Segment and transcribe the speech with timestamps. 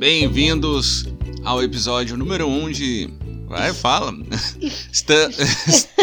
[0.00, 1.04] Bem-vindos
[1.44, 3.10] ao episódio número 1 um de.
[3.46, 4.14] Vai, fala.
[4.90, 5.14] Está...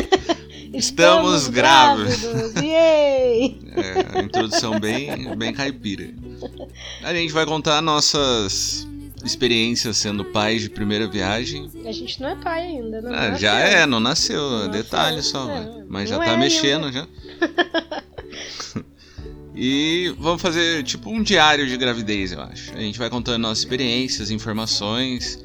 [0.72, 2.22] Estamos grávidos.
[2.62, 3.60] Yay!
[3.76, 6.14] É, introdução bem, bem caipira.
[7.02, 8.88] A gente vai contar nossas
[9.26, 11.68] experiências sendo pais de primeira viagem.
[11.84, 14.48] A gente não é pai ainda, não Ah, já é, não nasceu.
[14.48, 15.50] Não detalhe nasceu, só.
[15.50, 15.84] é, ué.
[15.90, 17.08] Mas não já tá é mexendo já.
[19.60, 22.72] E vamos fazer tipo um diário de gravidez, eu acho.
[22.76, 25.44] A gente vai contando nossas experiências, informações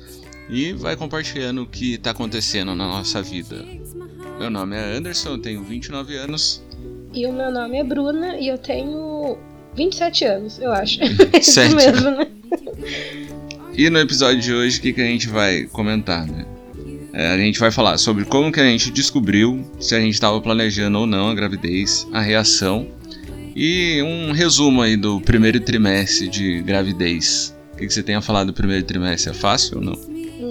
[0.51, 3.65] e vai compartilhando o que tá acontecendo na nossa vida.
[4.39, 6.63] Meu nome é Anderson, eu tenho 29 anos.
[7.15, 9.39] E o meu nome é Bruna e eu tenho
[9.75, 10.99] 27 anos, eu acho.
[11.41, 11.69] Sete.
[11.69, 12.27] Isso mesmo, né?
[13.73, 16.45] E no episódio de hoje, o que, que a gente vai comentar, né?
[17.15, 20.39] É, a gente vai falar sobre como que a gente descobriu se a gente estava
[20.39, 22.87] planejando ou não a gravidez, a reação
[23.55, 27.55] e um resumo aí do primeiro trimestre de gravidez.
[27.73, 29.31] O que, que você tem a falar do primeiro trimestre?
[29.31, 29.99] É fácil ou não?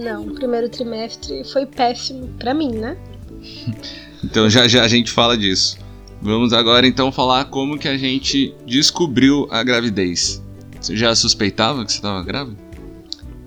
[0.03, 2.97] Não, o primeiro trimestre foi péssimo pra mim, né?
[4.23, 5.79] Então já já a gente fala disso.
[6.21, 10.39] Vamos agora então falar como que a gente descobriu a gravidez.
[10.79, 12.55] Você já suspeitava que você estava grávida?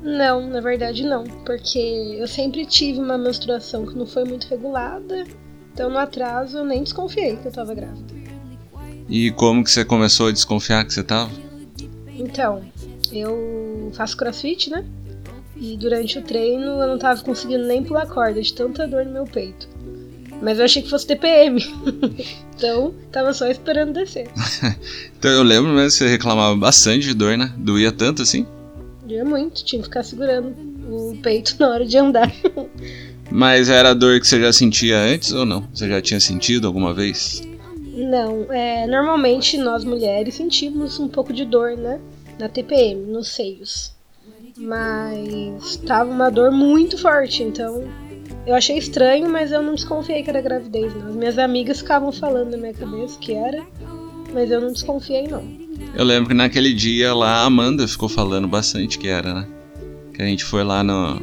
[0.02, 5.24] Não, na verdade não, porque eu sempre tive uma menstruação que não foi muito regulada,
[5.72, 8.13] então no atraso eu nem desconfiei que eu tava grávida.
[9.08, 11.30] E como que você começou a desconfiar que você estava?
[12.16, 12.62] Então,
[13.12, 14.84] eu faço crossfit, né?
[15.56, 19.12] E durante o treino eu não tava conseguindo nem pular corda de tanta dor no
[19.12, 19.68] meu peito.
[20.42, 21.64] Mas eu achei que fosse TPM.
[22.56, 24.28] então, tava só esperando descer.
[25.16, 27.50] Então eu lembro mesmo que você reclamava bastante de dor, né?
[27.56, 28.46] Doía tanto assim.
[29.06, 30.54] Doía muito, tinha que ficar segurando
[30.90, 32.30] o peito na hora de andar.
[33.30, 35.66] Mas era dor que você já sentia antes ou não?
[35.72, 37.42] Você já tinha sentido alguma vez?
[37.94, 42.00] Não, é, normalmente nós mulheres sentimos um pouco de dor, né?
[42.38, 43.94] Na TPM, nos seios.
[44.56, 47.84] Mas tava uma dor muito forte, então
[48.46, 51.08] eu achei estranho, mas eu não desconfiei que era gravidez, não.
[51.08, 53.64] As minhas amigas ficavam falando na minha cabeça que era,
[54.32, 55.44] mas eu não desconfiei, não.
[55.94, 59.48] Eu lembro que naquele dia lá a Amanda ficou falando bastante que era, né?
[60.12, 61.20] Que a gente foi lá no,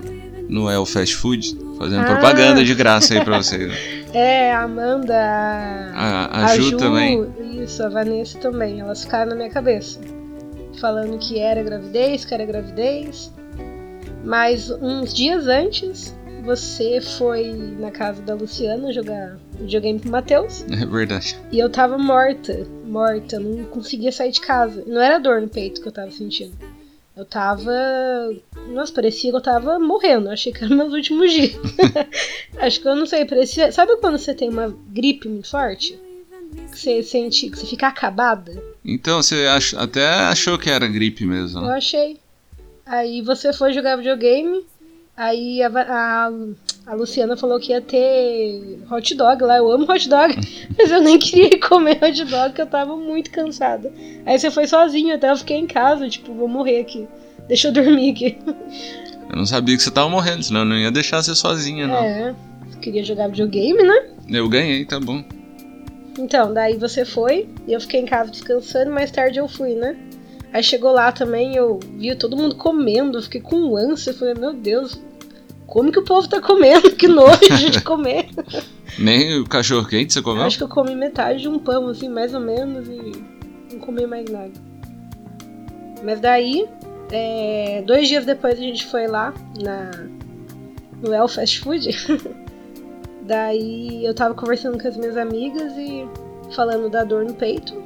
[0.50, 2.06] no El Fast Food, fazendo Ah.
[2.06, 3.70] propaganda de graça aí pra você.
[4.14, 7.26] É, a Amanda, a, A, a Ju, também.
[7.64, 8.82] Isso, a Vanessa também.
[8.82, 10.02] Elas ficaram na minha cabeça.
[10.82, 13.32] Falando que era gravidez, que era gravidez.
[14.22, 20.66] Mas uns dias antes, você foi na casa da Luciana jogar videogame com o Matheus.
[20.72, 21.38] É verdade.
[21.50, 24.84] E eu tava morta, morta, não conseguia sair de casa.
[24.86, 26.52] Não era dor no peito que eu tava sentindo.
[27.16, 27.72] Eu tava.
[28.72, 30.30] Nossa, parecia que eu tava morrendo.
[30.30, 31.56] Achei que eram meus últimos dias.
[32.58, 33.72] Acho que eu não sei, parecia.
[33.72, 35.98] Sabe quando você tem uma gripe muito forte?
[36.72, 38.52] Que você sente que você fica acabada?
[38.84, 42.18] Então você ach- até achou que era gripe mesmo, Eu achei.
[42.86, 44.66] Aí você foi jogar videogame.
[45.16, 46.32] Aí a, a,
[46.88, 49.58] a Luciana falou que ia ter hot dog lá.
[49.58, 50.36] Eu amo hot dog,
[50.78, 53.94] mas eu nem queria comer hot dog, porque eu tava muito cansada.
[54.26, 57.08] Aí você foi sozinho, até eu fiquei em casa, tipo, vou morrer aqui.
[57.52, 58.38] Deixa eu dormir aqui.
[59.30, 61.96] Eu não sabia que você tava morrendo, senão eu não ia deixar você sozinha, não.
[61.98, 62.34] É,
[62.82, 64.06] queria jogar videogame, né?
[64.30, 65.22] Eu ganhei, tá bom.
[66.18, 69.98] Então, daí você foi e eu fiquei em casa descansando, mais tarde eu fui, né?
[70.54, 74.34] Aí chegou lá também, eu vi todo mundo comendo, eu fiquei com ânsia, eu falei,
[74.36, 74.98] meu Deus,
[75.68, 76.92] como que o povo tá comendo?
[76.96, 78.30] Que nojo de comer.
[78.98, 80.44] Nem o cachorro quente você Eu comeu?
[80.44, 83.12] acho que eu comi metade de um pão, assim, mais ou menos, e
[83.74, 84.52] não comi mais nada.
[86.02, 86.66] Mas daí,
[87.12, 89.92] é, dois dias depois a gente foi lá na,
[91.02, 91.90] no El Fast Food.
[93.24, 96.08] daí eu tava conversando com as minhas amigas e
[96.56, 97.82] falando da dor no peito.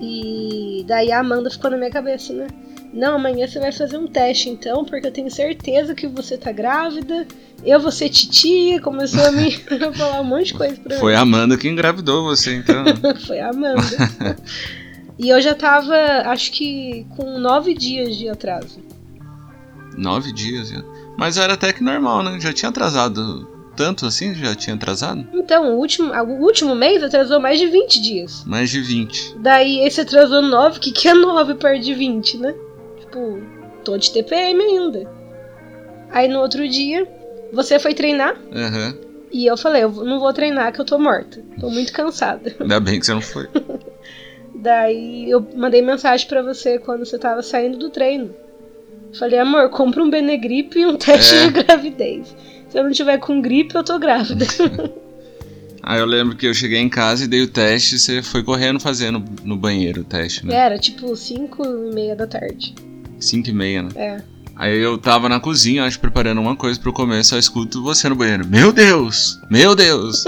[0.00, 2.46] E daí a Amanda ficou na minha cabeça, né?
[2.92, 6.50] Não, amanhã você vai fazer um teste então, porque eu tenho certeza que você tá
[6.50, 7.26] grávida.
[7.64, 8.80] Eu vou ser titia.
[8.80, 9.52] Começou a me
[9.94, 11.00] falar um monte de coisa pra mim.
[11.00, 12.84] Foi a Amanda que engravidou você, então.
[13.26, 13.82] Foi a Amanda.
[15.22, 15.94] E eu já tava,
[16.24, 18.80] acho que com nove dias de atraso.
[19.96, 20.72] Nove dias.
[21.18, 22.40] Mas era até que normal, né?
[22.40, 23.46] Já tinha atrasado
[23.76, 24.34] tanto assim?
[24.34, 25.26] Já tinha atrasado?
[25.34, 28.44] Então, o último, o último mês atrasou mais de 20 dias.
[28.46, 29.36] Mais de 20.
[29.40, 32.54] Daí esse atrasou 9, o que, que é 9 perto de 20, né?
[33.00, 33.42] Tipo,
[33.84, 35.10] tô de TPM ainda.
[36.10, 37.06] Aí no outro dia,
[37.52, 38.96] você foi treinar Aham.
[39.30, 41.42] e eu falei, eu não vou treinar que eu tô morta.
[41.60, 42.56] Tô muito cansada.
[42.58, 43.48] Ainda bem que você não foi.
[44.60, 48.34] Daí eu mandei mensagem pra você quando você tava saindo do treino.
[49.18, 51.46] Falei, amor, compra um Benegripe e um teste É.
[51.46, 52.36] de gravidez.
[52.68, 54.44] Se eu não tiver com gripe, eu tô grávida.
[55.82, 58.44] Aí eu lembro que eu cheguei em casa e dei o teste e você foi
[58.44, 60.54] correndo fazendo no banheiro o teste, né?
[60.54, 62.74] Era tipo 5 e meia da tarde.
[63.18, 63.88] 5 e meia, né?
[63.96, 64.22] É.
[64.60, 68.14] Aí eu tava na cozinha, acho, preparando uma coisa pro comer, só escuto você no
[68.14, 68.46] banheiro.
[68.46, 69.40] Meu Deus!
[69.48, 70.26] Meu Deus!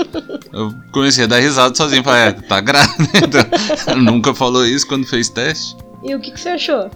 [0.51, 3.47] eu comecei a dar risada sozinho, falei, é, tá grávida.
[3.95, 5.77] Nunca falou isso quando fez teste.
[6.03, 6.89] E o que, que você achou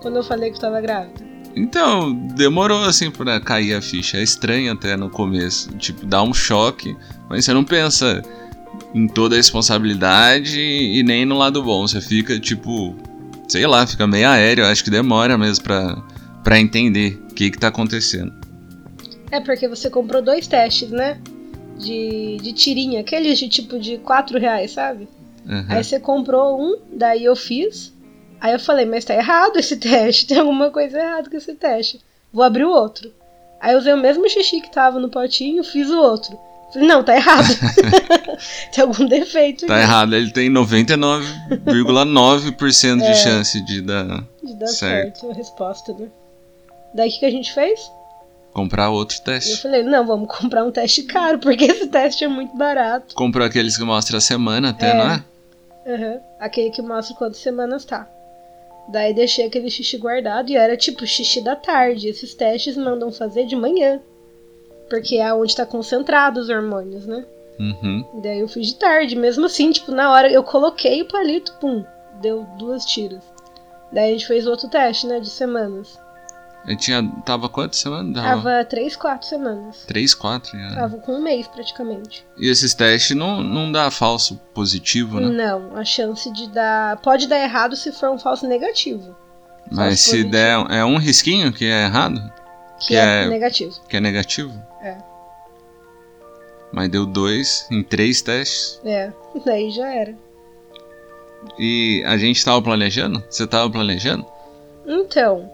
[0.00, 1.26] quando eu falei que eu tava grávida?
[1.56, 4.18] Então, demorou assim pra cair a ficha.
[4.18, 5.76] É estranho até no começo.
[5.78, 6.96] Tipo, dá um choque,
[7.28, 8.22] mas você não pensa
[8.94, 11.84] em toda a responsabilidade e nem no lado bom.
[11.84, 12.94] Você fica, tipo,
[13.48, 14.64] sei lá, fica meio aéreo.
[14.64, 15.96] Acho que demora mesmo pra,
[16.46, 18.32] pra entender o que que tá acontecendo.
[19.32, 21.18] É porque você comprou dois testes, né?
[21.76, 25.08] De, de tirinha, aqueles de tipo de 4 reais, sabe?
[25.44, 25.66] Uhum.
[25.68, 27.92] Aí você comprou um, daí eu fiz.
[28.40, 31.98] Aí eu falei, mas tá errado esse teste, tem alguma coisa errada com esse teste.
[32.32, 33.10] Vou abrir o outro.
[33.60, 36.38] Aí eu usei o mesmo xixi que tava no potinho, fiz o outro.
[36.72, 37.48] Falei, não, tá errado.
[38.72, 39.66] tem algum defeito.
[39.66, 39.82] Tá aqui.
[39.82, 43.14] errado, ele tem 99,9% de É.
[43.14, 45.18] chance de dar, De dar Certo.
[45.22, 45.30] certo.
[45.32, 46.06] a resposta, né?
[46.94, 47.80] Daí o que, que a gente fez?
[48.52, 49.56] comprar outro Eu teste.
[49.58, 53.14] falei, não, vamos comprar um teste caro, porque esse teste é muito barato.
[53.14, 54.94] Comprou aqueles que mostra a semana até, É.
[54.94, 55.24] não é?
[55.86, 56.20] Aham.
[56.40, 58.08] Aquele que mostra quantas semanas tá.
[58.88, 62.08] Daí deixei aquele xixi guardado e era tipo xixi da tarde.
[62.08, 64.00] Esses testes mandam fazer de manhã.
[64.88, 67.26] Porque é onde tá concentrado os hormônios, né?
[67.60, 68.04] Uhum.
[68.22, 69.16] Daí eu fiz de tarde.
[69.16, 71.84] Mesmo assim, tipo, na hora eu coloquei o palito, pum,
[72.22, 73.22] deu duas tiras.
[73.92, 75.20] Daí a gente fez outro teste, né?
[75.20, 75.98] De semanas.
[76.66, 77.02] Ele tinha.
[77.24, 78.14] Tava quantas semanas?
[78.14, 79.84] Tava Tava três, quatro semanas.
[79.86, 80.74] 3, 4 já.
[80.74, 82.26] Tava com um mês praticamente.
[82.36, 85.28] E esses testes não, não dá falso positivo, né?
[85.28, 86.96] Não, a chance de dar.
[86.98, 89.14] Pode dar errado se for um falso negativo.
[89.70, 90.30] Mas se positivo.
[90.32, 90.66] der.
[90.70, 92.20] É um risquinho que é errado?
[92.80, 93.80] Que, Que é, é- negativo.
[93.88, 94.52] Que é negativo?
[94.82, 94.96] É.
[96.72, 98.80] Mas deu dois em três testes.
[98.84, 99.12] É,
[99.46, 100.14] daí já era.
[101.58, 103.22] E a gente tava planejando?
[103.30, 104.26] Você tava planejando?
[104.84, 105.50] Então,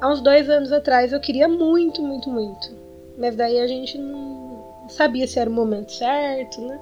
[0.00, 2.70] há uns dois anos atrás eu queria muito, muito, muito.
[3.16, 6.78] Mas daí a gente não sabia se era o momento certo, né?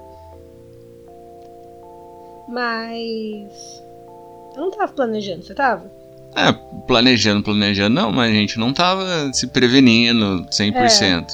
[2.47, 3.83] Mas.
[4.55, 5.91] Eu não tava planejando, você tava?
[6.35, 6.51] É,
[6.87, 11.31] planejando, planejando, não, mas a gente não tava se prevenindo 100%.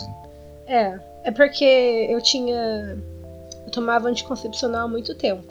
[0.68, 2.98] É, é porque eu tinha.
[3.66, 5.44] Eu tomava anticoncepcional há muito tempo.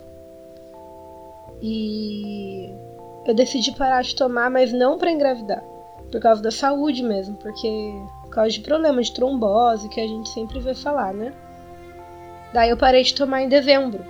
[1.61, 2.69] E
[3.25, 5.63] eu decidi parar de tomar, mas não pra engravidar.
[6.11, 10.29] Por causa da saúde mesmo, porque por causa de problema de trombose que a gente
[10.29, 11.33] sempre vê falar, né?
[12.53, 14.03] Daí eu parei de tomar em dezembro.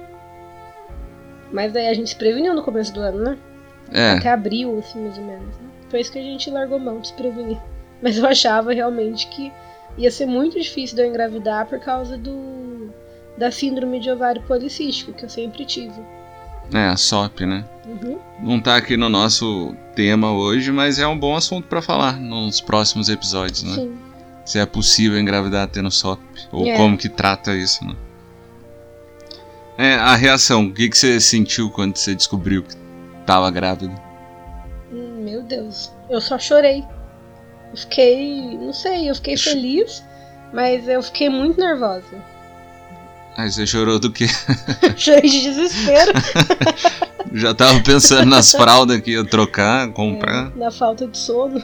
[1.51, 3.37] Mas daí a gente se preveniu no começo do ano, né?
[3.91, 5.57] É, Até abril, assim, mais ou menos.
[5.57, 5.69] Né?
[5.89, 7.57] Foi isso que a gente largou mão de se prevenir.
[8.01, 9.51] Mas eu achava realmente que
[9.97, 12.93] ia ser muito difícil de eu engravidar por causa do
[13.37, 16.01] da síndrome de ovário policístico, que eu sempre tive.
[16.73, 17.65] É, a SOP, né?
[17.85, 18.19] Uhum.
[18.41, 22.61] Não tá aqui no nosso tema hoje, mas é um bom assunto pra falar nos
[22.61, 23.75] próximos episódios, né?
[23.75, 23.97] Sim.
[24.45, 26.19] Se é possível engravidar tendo SOP.
[26.51, 26.75] Ou É.
[26.75, 27.95] como que trata isso, né?
[29.77, 32.75] É, a reação, o que, que você sentiu quando você descobriu que
[33.25, 33.93] tava grávida?
[34.91, 35.91] Hum, Meu Deus.
[36.09, 36.83] Eu só chorei.
[37.71, 38.57] Eu fiquei.
[38.57, 40.03] Não sei, eu fiquei feliz,
[40.51, 42.03] mas eu fiquei muito nervosa.
[43.39, 44.27] Aí você chorou do quê?
[44.97, 46.11] Chorei de desespero.
[47.31, 50.53] Já tava pensando nas fraldas que ia trocar, comprar.
[50.57, 51.63] na falta de sono.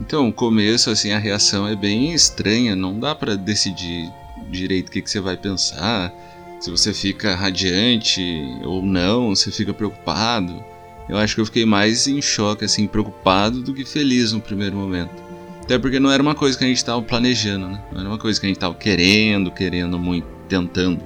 [0.00, 2.74] Então, o começo, assim, a reação é bem estranha.
[2.74, 4.12] Não dá pra decidir
[4.50, 6.12] direito o que, que você vai pensar.
[6.58, 8.20] Se você fica radiante
[8.64, 10.64] ou não, você fica preocupado.
[11.08, 14.74] Eu acho que eu fiquei mais em choque, assim, preocupado do que feliz no primeiro
[14.74, 15.14] momento.
[15.62, 17.80] Até porque não era uma coisa que a gente tava planejando, né?
[17.92, 21.00] Não era uma coisa que a gente tava querendo, querendo muito, tentando.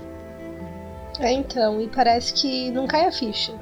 [1.19, 3.53] É, então, e parece que não cai a ficha.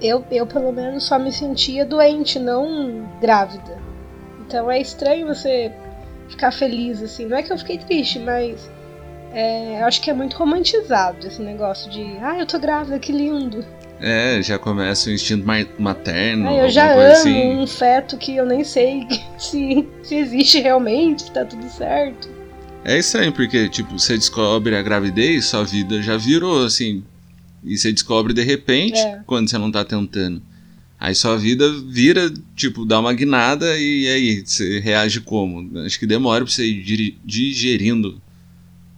[0.00, 3.76] Eu, eu, pelo menos, só me sentia doente, não grávida.
[4.46, 5.72] Então é estranho você
[6.28, 7.26] ficar feliz, assim.
[7.26, 8.70] Não é que eu fiquei triste, mas
[9.32, 13.12] é, eu acho que é muito romantizado esse negócio de ah, eu tô grávida, que
[13.12, 13.64] lindo.
[14.00, 16.48] É, já começa o instinto ma- materno.
[16.48, 17.58] Ah, eu já amo assim.
[17.58, 22.28] um feto que eu nem sei se, se existe realmente, tá tudo certo.
[22.84, 27.02] É estranho, porque, tipo, você descobre a gravidez, sua vida já virou, assim.
[27.64, 29.20] E você descobre de repente, É.
[29.26, 30.40] quando você não tá tentando.
[30.98, 35.78] Aí sua vida vira, tipo, dá uma guinada e aí, você reage como?
[35.80, 38.20] Acho que demora pra você ir digerindo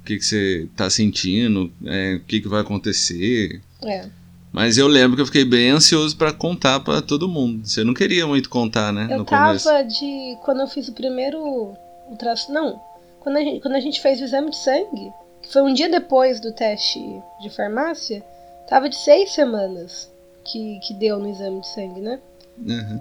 [0.01, 3.61] o que, que você tá sentindo, é, o que, que vai acontecer.
[3.83, 4.09] É.
[4.53, 7.67] Mas eu lembro que eu fiquei bem ansioso pra contar pra todo mundo.
[7.67, 9.07] Você não queria muito contar, né?
[9.11, 9.99] Eu no tava começo.
[10.01, 10.37] de.
[10.45, 11.39] Quando eu fiz o primeiro
[12.09, 12.53] ultrassom.
[12.53, 12.81] Não.
[13.21, 15.13] Quando a, gente, quando a gente fez o exame de sangue,
[15.43, 17.01] que foi um dia depois do teste
[17.41, 18.23] de farmácia,
[18.67, 20.11] tava de seis semanas
[20.45, 22.21] que, que deu no exame de sangue, né?
[22.59, 23.01] Uhum.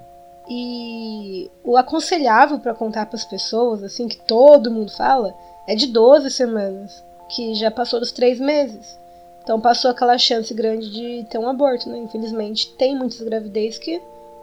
[0.49, 5.35] E o aconselhável para contar para as pessoas, assim, que todo mundo fala,
[5.67, 8.97] é de 12 semanas, que já passou dos três meses.
[9.43, 11.97] Então passou aquela chance grande de ter um aborto, né?
[11.99, 14.01] Infelizmente, tem muitas gravidez que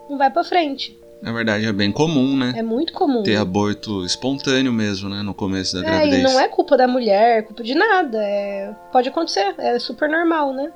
[0.09, 0.97] não vai para frente.
[1.21, 2.53] Na verdade, é bem comum, né?
[2.55, 3.23] É muito comum.
[3.23, 5.23] Ter aborto espontâneo mesmo, né?
[5.23, 6.19] No começo da é, gravidez.
[6.19, 8.19] E não é culpa da mulher, é culpa de nada.
[8.21, 8.73] É...
[8.91, 10.71] Pode acontecer, é super normal, né?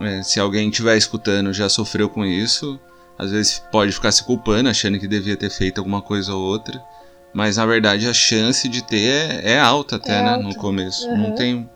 [0.00, 2.80] É, se alguém estiver escutando já sofreu com isso,
[3.18, 6.82] às vezes pode ficar se culpando, achando que devia ter feito alguma coisa ou outra.
[7.32, 10.30] Mas na verdade a chance de ter é, é alta até, é né?
[10.30, 10.42] Alta.
[10.42, 11.06] No começo.
[11.08, 11.18] Uhum.
[11.18, 11.68] Não tem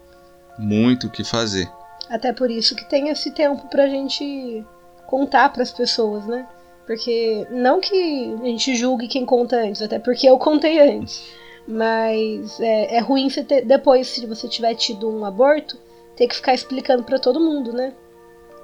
[0.59, 1.69] muito o que fazer.
[2.09, 4.65] Até por isso que tem esse tempo pra gente
[5.07, 6.47] contar para as pessoas, né?
[6.87, 11.23] Porque não que a gente julgue quem conta antes, até porque eu contei antes.
[11.67, 15.79] Mas é, é ruim você ter, depois, se você tiver tido um aborto,
[16.15, 17.93] ter que ficar explicando para todo mundo, né?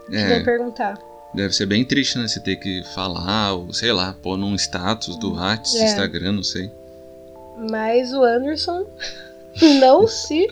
[0.08, 0.98] Que é, vai perguntar.
[1.32, 2.28] Deve ser bem triste, né?
[2.28, 5.84] Você ter que falar, ou sei lá, pôr num status do WhatsApp, é.
[5.86, 6.70] Instagram, não sei.
[7.70, 8.84] Mas o Anderson
[9.80, 10.48] não se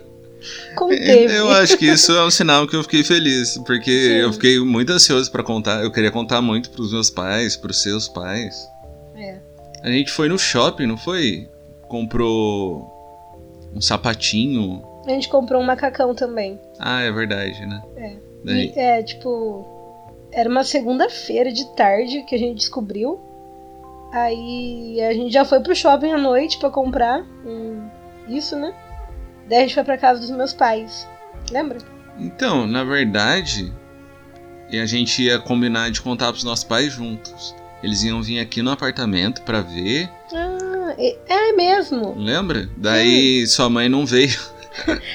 [0.76, 1.36] conteve.
[1.36, 4.14] Eu acho que isso é um sinal que eu fiquei feliz, porque Sim.
[4.14, 5.82] eu fiquei muito ansioso para contar.
[5.82, 8.54] Eu queria contar muito pros meus pais, pros seus pais.
[9.16, 9.38] É.
[9.82, 11.48] A gente foi no shopping, não foi?
[11.88, 12.86] Comprou
[13.74, 14.82] um sapatinho.
[15.06, 16.60] A gente comprou um macacão também.
[16.78, 17.82] Ah, é verdade, né?
[17.96, 18.16] É.
[18.44, 18.72] Daí...
[18.74, 19.66] E, é, tipo,
[20.32, 23.20] era uma segunda-feira de tarde que a gente descobriu.
[24.12, 27.88] Aí a gente já foi pro shopping à noite para comprar um...
[28.28, 28.74] isso, né?
[29.48, 31.08] Daí a gente foi pra casa dos meus pais.
[31.50, 31.78] Lembra?
[32.18, 33.72] Então, na verdade,
[34.70, 37.54] a gente ia combinar de contar pros nossos pais juntos.
[37.82, 40.10] Eles iam vir aqui no apartamento para ver.
[40.34, 42.14] Ah, é mesmo.
[42.16, 42.68] Lembra?
[42.76, 43.54] Daí Sim.
[43.54, 44.38] sua mãe não veio.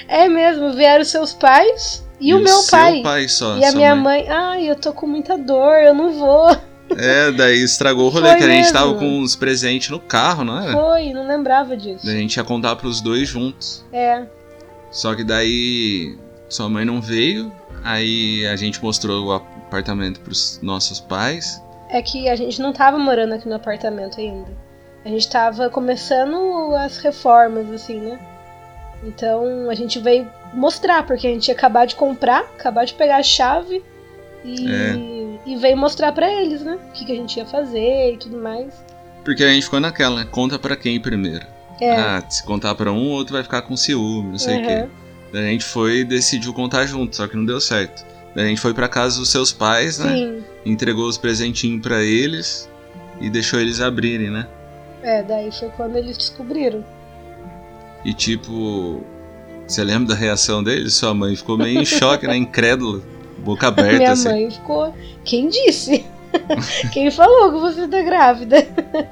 [0.10, 3.02] É mesmo, vieram seus pais e, e o meu pai.
[3.02, 3.58] pai só.
[3.58, 4.26] E a minha mãe.
[4.26, 6.54] mãe, ai, eu tô com muita dor, eu não vou.
[6.98, 8.74] É, daí estragou o rolê, Foi que a gente mesmo.
[8.74, 10.72] tava com os presentes no carro, não era?
[10.72, 12.06] Foi, não lembrava disso.
[12.06, 13.86] Daí a gente ia contar pros dois juntos.
[13.92, 14.26] É.
[14.92, 16.18] Só que daí
[16.50, 17.52] sua mãe não veio,
[17.84, 21.62] aí a gente mostrou o apartamento pros nossos pais.
[21.90, 24.52] É que a gente não tava morando aqui no apartamento ainda.
[25.06, 28.20] A gente tava começando as reformas, assim, né?
[29.04, 33.18] Então a gente veio mostrar, porque a gente ia acabar de comprar, acabar de pegar
[33.18, 33.84] a chave
[34.44, 35.40] e, é.
[35.46, 36.78] e veio mostrar para eles, né?
[36.90, 38.74] O que, que, a gente ia fazer e tudo mais.
[39.24, 40.28] Porque a gente ficou naquela, né?
[40.30, 41.46] Conta para quem primeiro.
[41.80, 41.96] É.
[41.96, 44.66] Ah, se contar para um, o outro vai ficar com ciúme, não sei o uhum.
[44.66, 44.88] quê.
[45.32, 48.06] Daí a gente foi e decidiu contar junto, só que não deu certo.
[48.36, 50.14] Daí a gente foi para casa dos seus pais, né?
[50.14, 50.44] Sim.
[50.66, 52.70] Entregou os presentinhos para eles
[53.20, 54.48] e deixou eles abrirem, né?
[55.02, 56.84] É, daí foi quando eles descobriram.
[58.06, 59.04] E tipo,
[59.68, 60.94] você lembra da reação deles?
[60.94, 62.36] Sua mãe ficou meio em choque, né?
[62.38, 63.02] Incrédula.
[63.40, 64.30] Boca aberta, Minha assim.
[64.30, 64.94] mãe ficou.
[65.24, 66.06] Quem disse?
[66.94, 68.58] Quem falou que você tá grávida?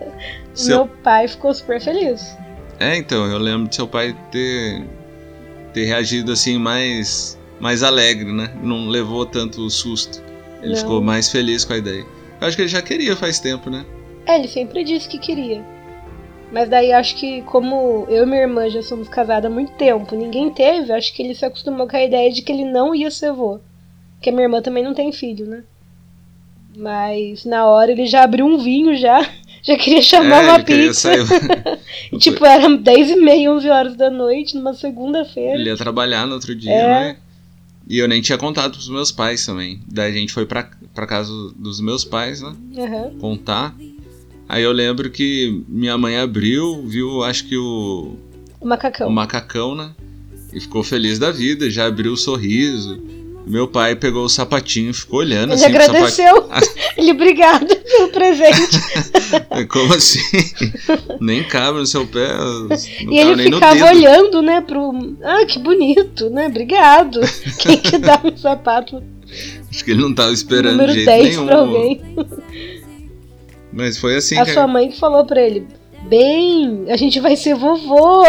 [0.54, 0.78] Seu...
[0.78, 2.36] Meu pai ficou super feliz.
[2.80, 4.84] É, então, eu lembro de seu pai ter,
[5.72, 8.51] ter reagido assim mais, mais alegre, né?
[8.62, 10.22] Não levou tanto susto.
[10.62, 10.78] Ele Não.
[10.78, 12.04] ficou mais feliz com a ideia.
[12.40, 13.86] Eu acho que ele já queria faz tempo, né?
[14.25, 15.63] É, ele sempre disse que queria.
[16.51, 20.16] Mas daí acho que como eu e minha irmã já somos casados há muito tempo,
[20.16, 23.10] ninguém teve, acho que ele se acostumou com a ideia de que ele não ia
[23.10, 23.60] ser avô.
[24.22, 25.63] Porque a minha irmã também não tem filho, né?
[26.78, 29.28] Mas na hora ele já abriu um vinho já.
[29.63, 31.12] Já queria chamar é, uma pizza.
[32.12, 35.54] e, tipo, era 10 e meia, 11 horas da noite, numa segunda-feira.
[35.54, 36.88] Ele ia trabalhar no outro dia, é.
[36.88, 37.18] né?
[37.88, 39.80] E eu nem tinha contado pros meus pais também.
[39.88, 42.56] Daí a gente foi pra, pra casa dos meus pais, né?
[42.75, 43.20] Uhum.
[43.20, 43.75] Contar.
[44.50, 48.16] Aí eu lembro que minha mãe abriu, viu, acho que o.
[48.60, 49.08] O macacão.
[49.10, 49.92] O macacão, né?
[50.51, 53.00] E ficou feliz da vida, já abriu o sorriso.
[53.46, 55.66] Meu pai pegou o sapatinho e ficou olhando ele assim.
[55.66, 56.50] agradeceu.
[56.96, 58.80] ele, obrigado pelo presente.
[59.70, 60.20] Como assim?
[61.20, 62.28] nem cabe no seu pé.
[63.10, 65.16] E ele ficava olhando, né, pro.
[65.24, 66.48] Ah, que bonito, né?
[66.48, 67.20] Obrigado.
[67.60, 69.04] Quem que dá um sapato?
[69.70, 71.46] Acho que ele não tava esperando Número de jeito 10 nenhum.
[71.46, 72.02] Pra alguém.
[73.74, 74.54] Mas foi assim A que...
[74.54, 75.66] sua mãe que falou pra ele:
[76.03, 78.24] Bem, a gente vai ser vovô.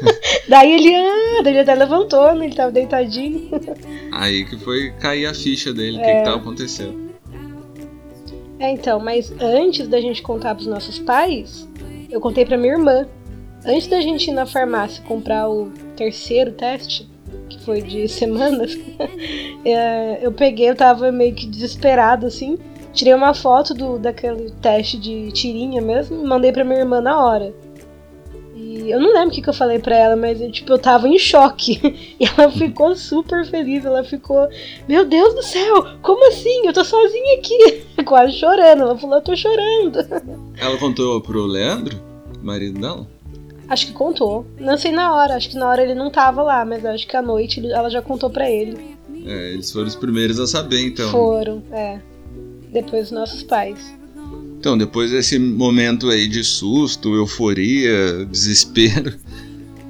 [0.48, 2.46] daí ele, ah, daí ele até levantou, né?
[2.46, 3.50] Ele tava deitadinho.
[4.12, 6.04] Aí que foi cair a ficha dele, o é.
[6.04, 7.08] que, que tava acontecendo.
[8.58, 11.68] É, então, mas antes da gente contar pros nossos pais,
[12.10, 13.06] eu contei pra minha irmã.
[13.64, 17.08] Antes da gente ir na farmácia comprar o terceiro teste,
[17.48, 18.76] que foi de semanas,
[19.64, 22.58] é, eu peguei, eu tava meio que desesperado assim.
[22.98, 27.24] Tirei uma foto do, daquele teste de tirinha mesmo e mandei pra minha irmã na
[27.24, 27.54] hora.
[28.56, 30.80] E eu não lembro o que, que eu falei pra ela, mas eu, tipo, eu
[30.80, 31.78] tava em choque.
[32.18, 33.84] E ela ficou super feliz.
[33.84, 34.48] Ela ficou,
[34.88, 36.66] meu Deus do céu, como assim?
[36.66, 37.84] Eu tô sozinha aqui.
[38.04, 38.82] quase chorando.
[38.82, 40.00] Ela falou, eu tô chorando.
[40.58, 41.96] Ela contou pro Leandro,
[42.42, 43.06] marido dela?
[43.68, 44.44] Acho que contou.
[44.58, 47.16] Não sei na hora, acho que na hora ele não tava lá, mas acho que
[47.16, 48.76] à noite ela já contou pra ele.
[49.24, 51.08] É, eles foram os primeiros a saber, então.
[51.12, 52.00] Foram, é.
[52.72, 53.78] Depois os nossos pais.
[54.58, 59.16] Então, depois desse momento aí de susto, euforia, desespero,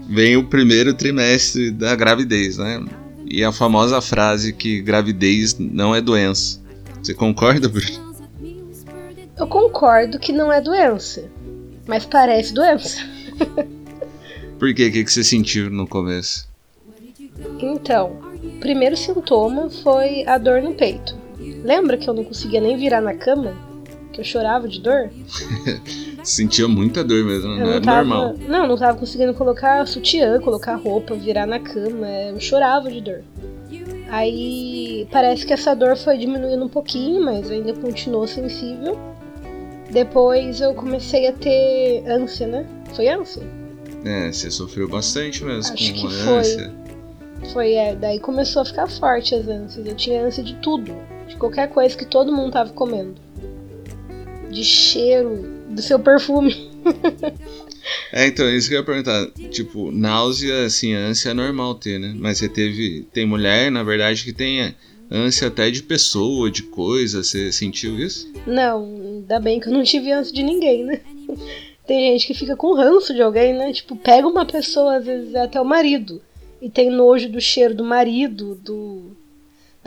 [0.09, 2.85] vem o primeiro trimestre da gravidez, né?
[3.27, 6.61] E a famosa frase que gravidez não é doença.
[7.03, 8.09] Você concorda, Bruno?
[9.39, 11.31] Eu concordo que não é doença,
[11.87, 13.01] mas parece doença.
[14.59, 14.89] Por quê?
[14.89, 16.49] O que você sentiu no começo?
[17.61, 21.17] Então, o primeiro sintoma foi a dor no peito.
[21.65, 23.55] Lembra que eu não conseguia nem virar na cama?
[24.13, 25.11] Que eu chorava de dor?
[26.25, 28.35] Sentia muita dor mesmo, não, não era tava, normal.
[28.47, 32.07] Não, não tava conseguindo colocar sutiã, colocar roupa, virar na cama.
[32.07, 33.23] Eu chorava de dor.
[34.11, 38.99] Aí parece que essa dor foi diminuindo um pouquinho, mas ainda continuou sensível.
[39.91, 42.67] Depois eu comecei a ter ânsia, né?
[42.95, 43.43] Foi ânsia?
[44.05, 46.75] É, você sofreu bastante mesmo Acho com que ânsia.
[47.41, 47.51] Foi.
[47.51, 47.95] Foi, é.
[47.95, 49.87] Daí começou a ficar forte as ânsias.
[49.87, 50.95] Eu tinha ânsia de tudo.
[51.29, 53.15] De qualquer coisa que todo mundo tava comendo.
[54.51, 56.69] De cheiro, do seu perfume.
[58.13, 59.27] É, então, isso que eu ia perguntar.
[59.51, 62.15] Tipo, náusea, assim, ânsia é normal ter, né?
[62.17, 63.07] Mas você teve.
[63.13, 64.75] Tem mulher, na verdade, que tem
[65.11, 67.23] ânsia até de pessoa, de coisa.
[67.23, 68.31] Você sentiu isso?
[68.47, 71.01] Não, ainda bem que eu não tive ânsia de ninguém, né?
[71.87, 73.73] Tem gente que fica com ranço de alguém, né?
[73.73, 76.21] Tipo, pega uma pessoa, às vezes é até o marido,
[76.61, 79.17] e tem nojo do cheiro do marido, do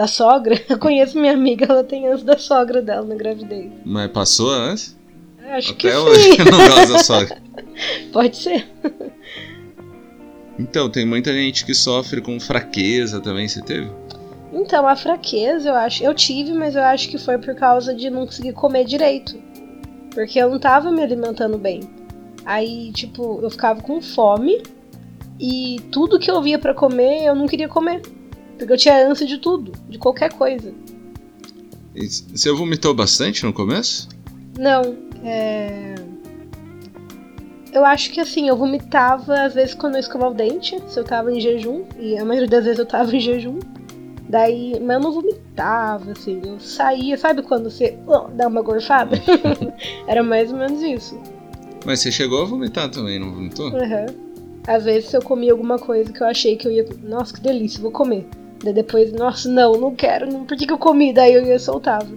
[0.01, 0.60] da sogra.
[0.67, 3.72] Eu conheço minha amiga, ela tem ânsia da sogra dela na gravidez.
[3.86, 5.00] Mas passou a ânsia?
[5.48, 6.38] Acho Até que hoje sim.
[6.39, 7.41] eu não gosto da sogra.
[8.13, 8.70] Pode ser.
[10.58, 13.91] Então, tem muita gente que sofre com fraqueza também, você teve?
[14.53, 16.03] Então, a fraqueza, eu acho.
[16.03, 19.37] Eu tive, mas eu acho que foi por causa de não conseguir comer direito.
[20.14, 21.81] Porque eu não tava me alimentando bem.
[22.46, 24.64] Aí, tipo, eu ficava com fome.
[25.37, 28.01] E tudo que eu via para comer, eu não queria comer.
[28.62, 30.72] Porque eu tinha ânsia de tudo, de qualquer coisa.
[31.96, 34.08] E você vomitou bastante no começo?
[34.56, 35.96] Não, é.
[37.74, 41.04] Eu acho que assim, eu vomitava às vezes quando eu escovava o dente, se eu
[41.04, 43.58] tava em jejum, e a maioria das vezes eu tava em jejum.
[44.30, 49.18] Daí, mas eu não vomitava, assim, eu saía, sabe quando você oh, dá uma gorfada?
[50.06, 51.20] Era mais ou menos isso.
[51.84, 53.72] Mas você chegou a vomitar também, não vomitou?
[53.72, 54.06] Uhum.
[54.68, 56.86] Às vezes eu comia alguma coisa que eu achei que eu ia.
[57.02, 58.28] Nossa, que delícia, vou comer.
[58.64, 61.14] Daí depois, nossa, não, não quero, não, por que, que eu comi?
[61.14, 62.08] Daí eu ia soltava.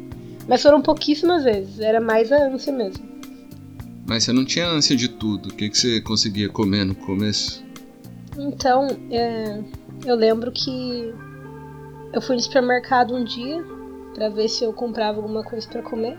[0.47, 3.03] Mas foram pouquíssimas vezes, era mais a ânsia mesmo.
[4.07, 5.49] Mas você não tinha ânsia de tudo.
[5.49, 7.65] O que, que você conseguia comer no começo?
[8.39, 9.63] Então, é,
[10.05, 11.15] eu lembro que
[12.13, 13.65] eu fui no supermercado um dia
[14.13, 16.19] para ver se eu comprava alguma coisa para comer.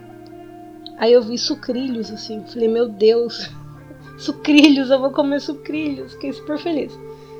[0.98, 3.52] Aí eu vi sucrilhos assim, falei, meu Deus,
[4.18, 6.98] sucrilhos, eu vou comer sucrilhos, fiquei super feliz.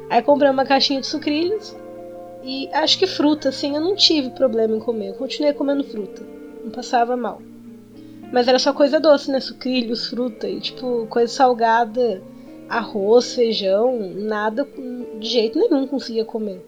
[0.10, 1.76] Aí comprei uma caixinha de sucrilhos
[2.46, 6.22] e acho que fruta, assim, eu não tive problema em comer, eu continuei comendo fruta,
[6.64, 7.42] não passava mal.
[8.32, 9.40] Mas era só coisa doce, né?
[9.40, 12.22] Sucrilhos, fruta e tipo, coisa salgada,
[12.68, 14.68] arroz, feijão, nada
[15.20, 16.64] de jeito nenhum conseguia comer.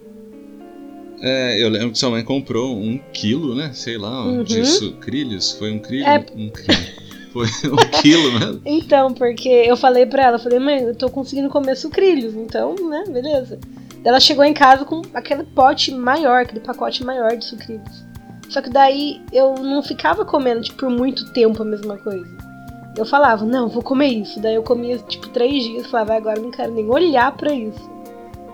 [1.20, 3.72] É, eu lembro que sua mãe comprou um quilo, né?
[3.74, 4.44] Sei lá, Uhum.
[4.44, 5.52] de sucrilhos.
[5.54, 6.08] Foi um quilo?
[6.08, 6.24] É.
[6.36, 7.08] Um quilo.
[7.34, 8.62] Foi um quilo mesmo.
[8.63, 13.04] Então, porque eu falei pra ela, falei, mãe, eu tô conseguindo comer sucrilhos, então, né,
[13.08, 13.60] beleza.
[14.04, 18.06] Daí Ela chegou em casa com aquele pote maior, aquele pacote maior de sucrilhos.
[18.50, 22.28] Só que daí eu não ficava comendo, tipo, por muito tempo a mesma coisa.
[22.96, 24.40] Eu falava, não, vou comer isso.
[24.40, 27.90] Daí eu comia, tipo, três dias, falava, agora não quero nem olhar pra isso.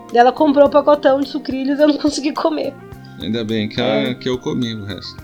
[0.08, 2.74] Daí ela comprou o pacotão de sucrilhos e eu não consegui comer.
[3.20, 4.10] Ainda bem que, É.
[4.10, 5.16] a- que eu comi o resto.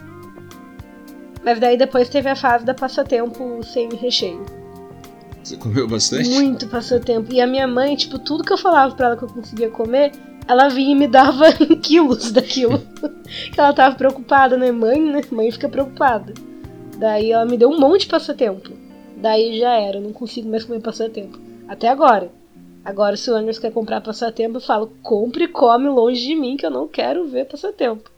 [1.44, 4.44] Mas daí depois teve a fase da passatempo sem recheio.
[5.50, 6.28] Você comeu bastante?
[6.28, 7.32] Muito passatempo.
[7.32, 10.12] E a minha mãe, tipo, tudo que eu falava pra ela que eu conseguia comer,
[10.46, 12.78] ela vinha e me dava em quilos daquilo.
[13.52, 14.70] que ela tava preocupada, né?
[14.70, 15.22] Mãe, né?
[15.32, 16.32] Mãe fica preocupada.
[16.98, 18.70] Daí ela me deu um monte de passatempo.
[19.16, 21.36] Daí já era, eu não consigo mais comer passatempo.
[21.66, 22.30] Até agora.
[22.84, 26.56] Agora, se o Anderson quer comprar passatempo, eu falo, compre e come longe de mim,
[26.56, 28.08] que eu não quero ver passatempo.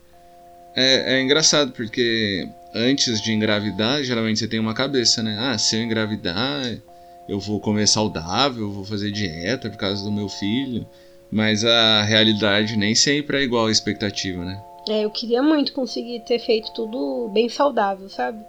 [0.77, 5.37] É, é engraçado, porque antes de engravidar, geralmente você tem uma cabeça, né?
[5.41, 6.63] Ah, se eu engravidar,
[7.29, 10.87] eu vou comer saudável, vou fazer dieta por causa do meu filho.
[11.31, 14.63] Mas a realidade nem sempre é igual à expectativa, né?
[14.89, 18.45] É, eu queria muito conseguir ter feito tudo bem saudável, sabe?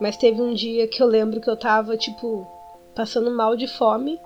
[0.00, 2.46] Mas teve um dia que eu lembro que eu tava, tipo,
[2.94, 4.18] passando mal de fome.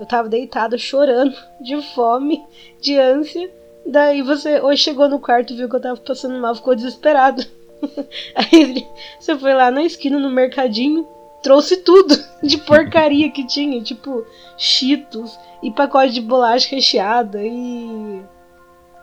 [0.00, 2.44] Eu tava deitada chorando de fome,
[2.80, 3.48] de ânsia.
[3.86, 7.44] Daí você hoje chegou no quarto, viu que eu tava passando mal, ficou desesperado.
[8.34, 8.84] Aí
[9.20, 11.06] você foi lá na esquina, no mercadinho,
[11.42, 14.24] trouxe tudo de porcaria que tinha, tipo
[14.56, 18.22] Cheetos e pacote de bolacha recheada e.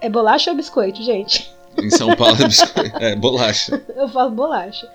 [0.01, 1.53] É bolacha ou biscoito, gente?
[1.77, 2.95] Em São Paulo é biscoito.
[2.99, 3.83] É, bolacha.
[3.95, 4.89] Eu falo bolacha.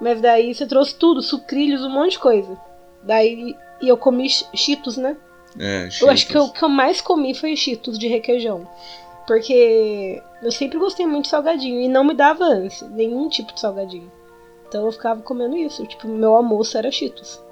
[0.00, 2.56] Mas daí você trouxe tudo, sucrilhos, um monte de coisa.
[3.02, 5.16] Daí e eu comi Cheetos, né?
[5.58, 8.68] É, Eu acho que o que eu mais comi foi Cheetos de requeijão.
[9.26, 13.60] Porque eu sempre gostei muito de salgadinho e não me dava ânsia, nenhum tipo de
[13.60, 14.10] salgadinho.
[14.68, 15.86] Então eu ficava comendo isso.
[15.86, 17.42] Tipo, meu almoço era Cheetos.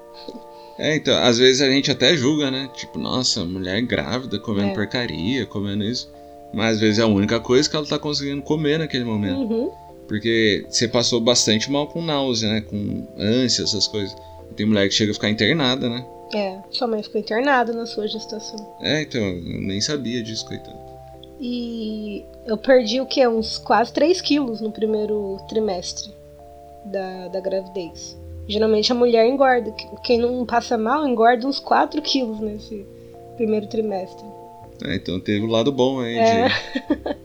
[0.77, 2.69] É, então, às vezes a gente até julga, né?
[2.73, 4.73] Tipo, nossa, mulher grávida comendo É.
[4.73, 6.11] porcaria, comendo isso.
[6.53, 9.37] Mas às vezes é a única coisa que ela tá conseguindo comer naquele momento.
[9.39, 9.71] Uhum.
[10.07, 12.61] Porque você passou bastante mal com náusea, né?
[12.61, 14.15] Com ânsia, essas coisas.
[14.55, 16.05] Tem mulher que chega a ficar internada, né?
[16.35, 18.75] É, sua mãe ficou internada na sua gestação.
[18.81, 20.77] É, então, eu nem sabia disso, coitado.
[21.39, 23.27] E eu perdi o que?
[23.27, 26.11] Uns quase 3 quilos no primeiro trimestre
[26.85, 28.17] da, da gravidez.
[28.47, 29.71] Geralmente a mulher engorda.
[30.03, 32.85] Quem não passa mal engorda uns 4 quilos nesse
[33.37, 34.25] primeiro trimestre.
[34.85, 36.17] É, então teve o lado bom aí.
[36.17, 36.47] É.
[36.49, 37.23] de-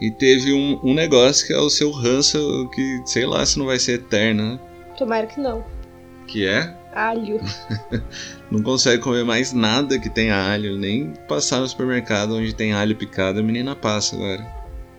[0.00, 3.66] E teve um, um negócio que é o seu ranço, que sei lá se não
[3.66, 4.60] vai ser eterno, né?
[4.98, 5.64] Tomara que não.
[6.26, 7.40] Que é Alho.
[8.50, 12.94] não consegue comer mais nada que tenha alho, nem passar no supermercado onde tem alho
[12.96, 14.46] picado, a menina passa agora.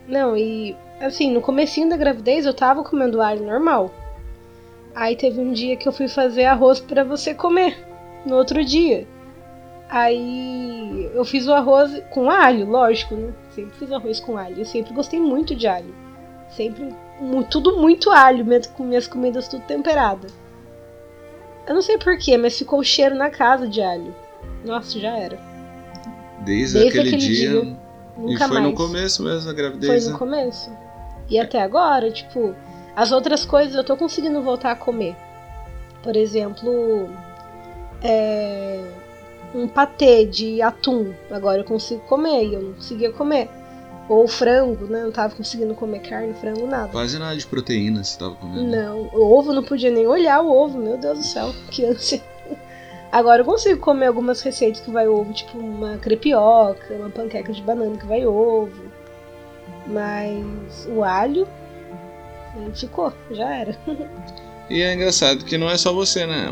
[0.07, 3.91] Não, e assim, no comecinho da gravidez eu tava comendo alho normal.
[4.93, 7.77] Aí teve um dia que eu fui fazer arroz pra você comer.
[8.25, 9.05] No outro dia.
[9.89, 13.33] Aí eu fiz o arroz com alho, lógico, né?
[13.53, 14.57] Sempre fiz arroz com alho.
[14.59, 15.93] Eu sempre gostei muito de alho.
[16.49, 16.89] Sempre
[17.49, 20.27] tudo muito alho, mesmo com minhas comidas tudo temperada.
[21.67, 24.13] Eu não sei porquê, mas ficou o cheiro na casa de alho.
[24.65, 25.37] Nossa, já era.
[26.41, 27.49] Desde, Desde aquele, aquele dia.
[27.61, 27.77] dia,
[28.17, 28.69] E Nunca foi mais.
[28.71, 30.17] no começo mesmo da Foi gravidez, no né?
[30.19, 30.71] começo.
[31.29, 32.55] E até agora, tipo,
[32.95, 35.15] as outras coisas eu tô conseguindo voltar a comer.
[36.03, 37.09] Por exemplo,
[38.03, 38.83] é,
[39.53, 41.13] um patê de atum.
[41.31, 43.49] Agora eu consigo comer e eu não conseguia comer.
[44.07, 45.01] Ou frango, né?
[45.01, 46.89] Eu não tava conseguindo comer carne, frango, nada.
[46.89, 48.63] Quase nada de proteína você tava comendo.
[48.63, 52.21] Não, o ovo não podia nem olhar o ovo, meu Deus do céu, que ânsia.
[53.11, 57.61] Agora eu consigo comer algumas receitas que vai ovo, tipo uma crepioca, uma panqueca de
[57.61, 58.84] banana que vai ovo.
[59.87, 61.47] Mas o alho
[62.73, 63.77] ficou, já era.
[64.67, 66.47] E é engraçado que não é só você, né?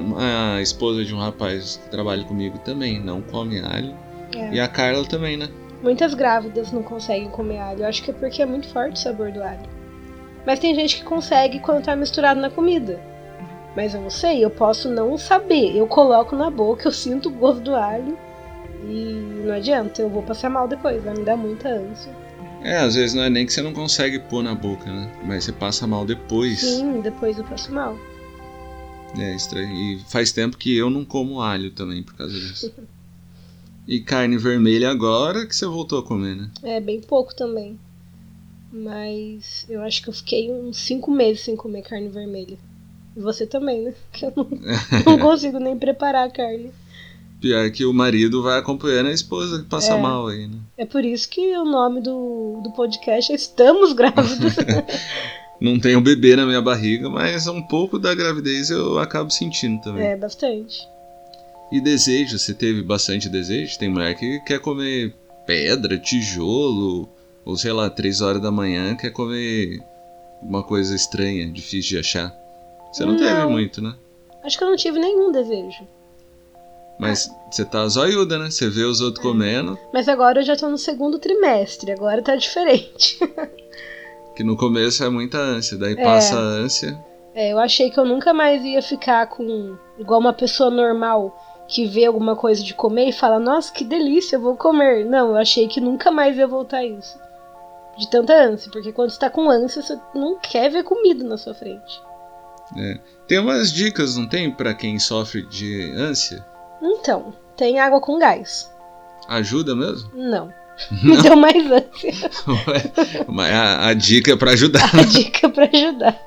[0.55, 3.95] A esposa de um rapaz que trabalha comigo também não come alho.
[4.35, 4.53] É.
[4.53, 5.49] E a Carla também, né?
[5.81, 7.81] Muitas grávidas não conseguem comer alho.
[7.81, 9.67] Eu acho que é porque é muito forte o sabor do alho.
[10.45, 12.99] Mas tem gente que consegue quando tá misturado na comida.
[13.75, 15.75] Mas eu não sei, eu posso não saber.
[15.75, 18.15] Eu coloco na boca, eu sinto o gosto do alho.
[18.83, 22.11] E não adianta, eu vou passar mal depois, vai me dar muita ânsia.
[22.63, 25.11] É, às vezes não é nem que você não consegue pôr na boca, né?
[25.25, 26.61] Mas você passa mal depois.
[26.61, 27.97] Sim, depois eu passo mal.
[29.17, 29.71] É estranho.
[29.71, 32.73] E faz tempo que eu não como alho também por causa disso.
[33.87, 36.49] E carne vermelha agora que você voltou a comer, né?
[36.63, 37.77] É, bem pouco também.
[38.71, 42.57] Mas eu acho que eu fiquei uns 5 meses sem comer carne vermelha.
[43.15, 43.93] E você também, né?
[44.11, 44.47] Que eu não,
[45.05, 46.71] não consigo nem preparar a carne.
[47.43, 50.01] Pior que o marido vai acompanhando a esposa que passa É.
[50.01, 50.55] mal aí, né?
[50.77, 54.55] É por isso que o nome do, do podcast é Estamos Grávidos.
[55.59, 60.05] Não um bebê na minha barriga, mas um pouco da gravidez eu acabo sentindo também.
[60.05, 60.87] é, bastante.
[61.69, 63.77] E desejo, você teve bastante desejo?
[63.77, 65.13] Tem mulher que quer comer
[65.45, 67.09] pedra, tijolo,
[67.43, 69.81] ou sei lá, três horas da manhã quer comer
[70.41, 72.33] uma coisa estranha, difícil de achar.
[72.93, 73.49] Você não, teve Não.
[73.51, 73.93] muito, né?
[74.45, 75.85] Acho que eu não tive nenhum desejo.
[76.97, 78.49] Mas você tá zoiuda, né?
[78.49, 82.35] Você vê os outros comendo, Mas agora eu já tô no segundo trimestre, agora tá
[82.35, 83.19] diferente.
[84.35, 86.03] que no começo é muita ânsia, daí É.
[86.03, 86.97] passa a ânsia.
[87.35, 89.75] É, eu achei que eu nunca mais ia ficar com.
[89.97, 91.35] igual uma pessoa normal
[91.67, 95.05] que vê alguma coisa de comer e fala, nossa, que delícia, eu vou comer.
[95.05, 97.17] Não, eu achei que nunca mais ia voltar a isso.
[97.97, 101.37] De tanta ânsia, porque quando você tá com ânsia, você não quer ver comida na
[101.37, 102.01] sua frente.
[103.27, 106.43] Tem umas dicas, não tem, pra quem sofre de ânsia?
[106.83, 108.69] Então, tem água com gás.
[109.27, 110.09] Ajuda mesmo?
[110.13, 110.51] Não.
[111.03, 112.11] Me deu mais ânsia.
[113.27, 114.83] Mas a, a dica é pra ajudar.
[114.93, 116.19] A dica pra ajudar.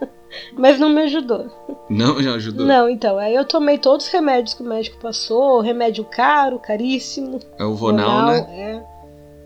[0.55, 1.47] Mas não me ajudou.
[1.90, 2.66] Não, já ajudou.
[2.66, 7.40] Não, então, aí eu tomei todos os remédios que o médico passou, remédio caro, caríssimo.
[7.59, 8.47] É o Vonal, né?
[8.51, 8.83] É.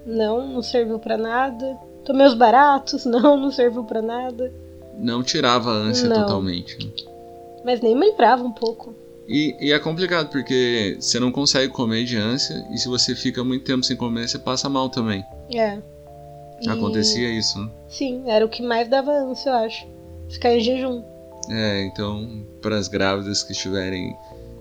[0.07, 1.79] Não, não serviu pra nada.
[2.05, 4.53] Tomei os baratos, não, não serviu pra nada.
[4.99, 6.23] Não tirava a ânsia Não.
[6.23, 6.77] totalmente.
[6.85, 6.92] né?
[7.64, 8.94] Mas nem melhorava um pouco.
[9.33, 13.45] E, e é complicado porque você não consegue comer de ânsia e se você fica
[13.45, 15.25] muito tempo sem comer, você passa mal também.
[15.55, 15.79] É.
[16.61, 17.71] E- Acontecia isso, né?
[17.88, 19.87] Sim, era o que mais dava ânsia, eu acho.
[20.29, 21.05] ficar em jejum.
[21.49, 24.14] É, então, para as grávidas que estiverem.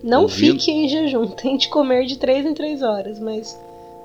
[0.04, 0.60] Não Ouvindo.
[0.60, 3.60] fique em jejum, tente comer de 3 em 3 horas, mas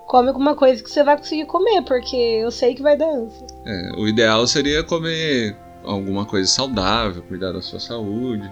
[0.09, 3.47] come alguma coisa que você vai conseguir comer, porque eu sei que vai dar ânsia.
[3.67, 8.51] É, o ideal seria comer alguma coisa saudável, cuidar da sua saúde.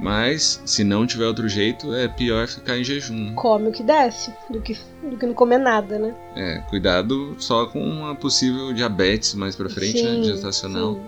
[0.00, 3.34] Mas, se não tiver outro jeito, é pior ficar em jejum.
[3.34, 6.14] Come o que desce, do que, do que não comer nada, né?
[6.34, 10.14] É, cuidado só com uma possível diabetes mais pra frente, né?
[10.14, 10.94] Sim, Gestacional.
[10.94, 11.00] sim.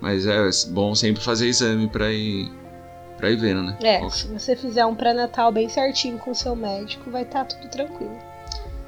[0.00, 2.48] Mas é bom sempre fazer exame pra ir,
[3.16, 3.76] pra ir vendo, né?
[3.82, 7.68] É, se você fizer um pré-natal bem certinho com o seu médico, vai estar tudo
[7.68, 8.16] tranquilo.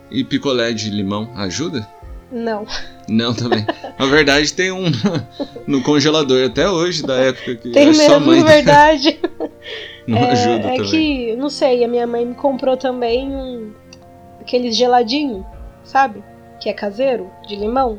[0.09, 1.87] E picolé de limão ajuda?
[2.31, 2.65] Não.
[3.09, 3.67] Não, também.
[3.99, 4.85] Na verdade, tem um
[5.67, 9.19] no congelador até hoje, da época que Tem sua mesmo, mãe na verdade.
[10.07, 10.83] não é, ajuda é também.
[10.91, 13.73] que, não sei, a minha mãe me comprou também um.
[14.41, 15.45] aqueles geladinho,
[15.85, 16.23] sabe?
[16.61, 17.99] Que é caseiro, de limão.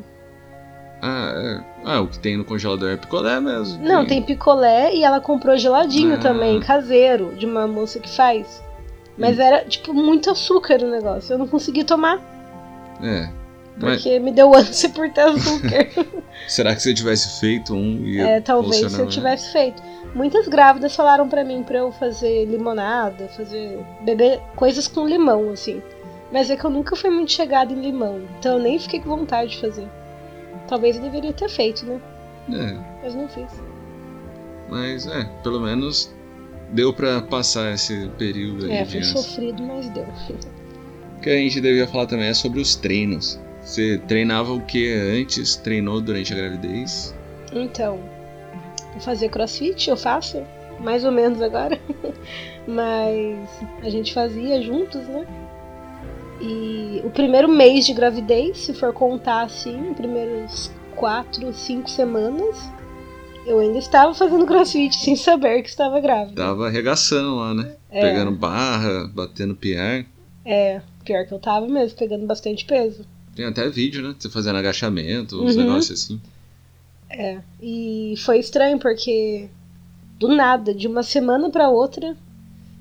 [1.02, 1.72] Ah, é.
[1.84, 3.84] Ah, o que tem no congelador é picolé mesmo.
[3.84, 6.20] Não, tem picolé e ela comprou geladinho Ah.
[6.20, 8.64] também, caseiro, de uma moça que faz.
[9.18, 9.42] Mas Hum.
[9.42, 11.34] era, tipo, muito açúcar o negócio.
[11.34, 12.20] Eu não consegui tomar,
[13.04, 13.30] É.
[13.82, 15.88] Mas porque me deu ânsia por ter açúcar.
[16.48, 19.82] será que se eu tivesse feito um ia É, talvez se eu tivesse feito.
[20.14, 25.82] Muitas grávidas falaram pra mim pra eu fazer limonada, fazer beber coisas com limão, assim.
[26.32, 29.10] Mas é que eu nunca fui muito chegada em limão, então eu nem fiquei com
[29.10, 29.88] vontade de fazer.
[30.68, 32.00] Talvez eu deveria ter feito, né?
[32.50, 33.52] É, Mas não fiz.
[34.70, 36.14] mas é, pelo menos
[36.72, 40.06] deu pra passar esse período aí É, foi sofrido, mas deu.
[41.18, 43.40] O que a gente devia falar também é sobre os treinos.
[43.62, 45.56] Você treinava o que antes?
[45.56, 47.16] Treinou durante a gravidez?
[47.54, 48.00] Então,
[49.00, 50.44] fazer crossfit, eu faço,
[50.80, 51.80] mais ou menos agora.
[52.68, 53.50] Mas
[53.82, 55.26] a gente fazia juntos, né?
[56.40, 62.58] E o primeiro mês de gravidez, se for contar assim, primeiros quatro, cinco semanas,
[63.46, 66.36] eu ainda estava fazendo crossfit sem saber que estava grávida.
[66.36, 67.76] Tava arregaçando lá, né?
[67.90, 68.02] É.
[68.02, 70.06] Pegando barra, batendo PR.
[70.44, 73.06] É, pior que eu tava mesmo, pegando bastante peso.
[73.36, 74.16] Tem até vídeo, né?
[74.18, 75.62] Você fazendo agachamento, uns Uhum.
[75.64, 76.20] negócios assim.
[77.10, 79.50] É, e foi estranho porque
[80.20, 82.16] do nada, de uma semana pra outra,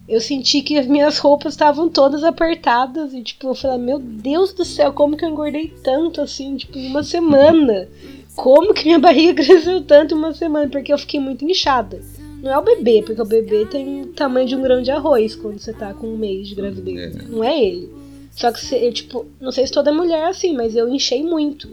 [0.09, 4.53] eu senti que as minhas roupas estavam todas apertadas e tipo, eu falei, meu Deus
[4.53, 7.89] do céu, como que eu engordei tanto assim, tipo, em uma semana?
[8.37, 10.69] Como que minha barriga cresceu tanto em uma semana?
[10.69, 12.01] Porque eu fiquei muito inchada.
[12.43, 15.35] Não é o bebê, porque o bebê tem o tamanho de um grão de arroz
[15.37, 17.17] quando você tá com um mês de gravidez.
[17.17, 17.23] É.
[17.29, 17.91] Não é ele.
[18.31, 21.69] Só que, eu, tipo, não sei se toda mulher é assim, mas eu enchei muito.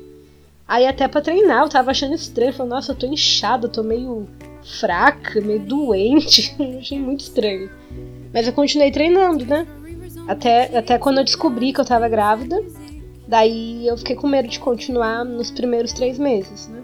[0.67, 2.53] Aí até pra treinar, eu tava achando estranho.
[2.53, 4.27] Falei, nossa, eu tô inchada, eu tô meio
[4.79, 6.53] fraca, meio doente.
[6.59, 7.69] Eu achei muito estranho.
[8.33, 9.65] Mas eu continuei treinando, né?
[10.27, 12.61] Até, até quando eu descobri que eu tava grávida.
[13.25, 16.81] Daí eu fiquei com medo de continuar nos primeiros três meses, né?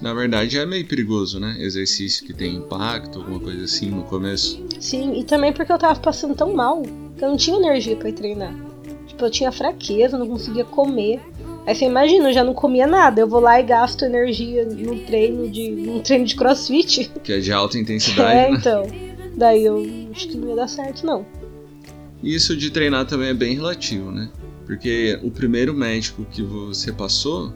[0.00, 1.56] Na verdade é meio perigoso, né?
[1.58, 4.64] Exercício que tem impacto, alguma coisa assim no começo.
[4.80, 6.82] Sim, e também porque eu tava passando tão mal
[7.18, 8.54] que eu não tinha energia pra ir treinar.
[9.24, 11.20] Eu tinha fraqueza, não conseguia comer.
[11.66, 13.20] Aí você imagina, eu já não comia nada.
[13.20, 15.70] Eu vou lá e gasto energia no treino de.
[15.70, 17.10] num treino de crossfit.
[17.22, 18.56] Que é de alta intensidade, é, né?
[18.58, 18.86] então.
[19.36, 21.24] Daí eu acho que não ia dar certo, não.
[22.22, 24.28] Isso de treinar também é bem relativo, né?
[24.66, 27.52] Porque o primeiro médico que você passou,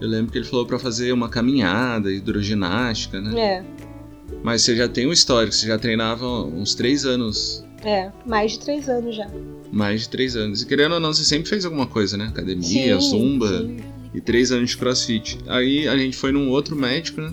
[0.00, 3.40] eu lembro que ele falou pra fazer uma caminhada, hidroginástica, né?
[3.40, 3.64] É,
[4.42, 8.12] Mas você já tem um histórico, você já treinava uns três anos, é.
[8.26, 9.28] Mais de três anos já.
[9.72, 10.62] mais de três anos.
[10.62, 12.26] E querendo ou não, você sempre fez alguma coisa, né?
[12.26, 13.76] Academia, Sim, zumba sim.
[14.14, 15.38] e três anos de crossfit.
[15.46, 17.32] Aí a gente foi num outro médico, né?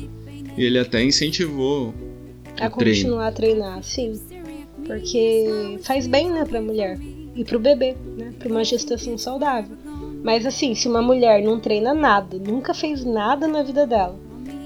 [0.57, 1.93] E ele até incentivou
[2.59, 2.97] A o treino.
[2.97, 4.13] continuar a treinar, sim.
[4.85, 6.99] Porque faz bem, né, pra mulher.
[7.35, 8.33] E pro bebê, né?
[8.37, 9.77] Pra uma gestação saudável.
[10.23, 14.19] Mas assim, se uma mulher não treina nada, nunca fez nada na vida dela,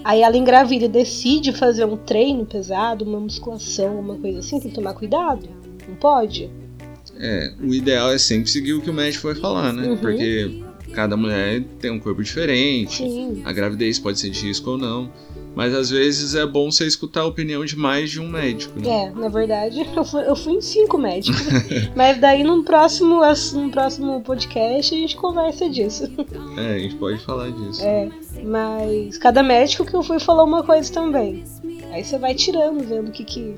[0.04, 4.69] aí ela engravida e decide fazer um treino pesado, uma musculação, uma coisa assim, tem
[4.69, 5.48] que tomar cuidado.
[5.88, 6.50] Não pode?
[7.17, 9.89] É, o ideal é sempre seguir o que o médico vai falar, né?
[9.89, 9.98] Uhum.
[9.98, 13.41] Porque cada mulher tem um corpo diferente, Sim.
[13.45, 15.12] a gravidez pode ser de risco ou não.
[15.56, 19.06] Mas às vezes é bom você escutar a opinião de mais de um médico, né?
[19.06, 21.41] É, na verdade, eu fui, eu fui em cinco médicos.
[21.95, 23.21] Mas daí num próximo,
[23.54, 26.12] num próximo podcast a gente conversa disso.
[26.58, 27.82] É, a gente pode falar disso.
[27.84, 28.10] É,
[28.43, 31.43] mas cada médico que eu fui falou uma coisa também.
[31.91, 33.56] Aí você vai tirando, vendo o que, que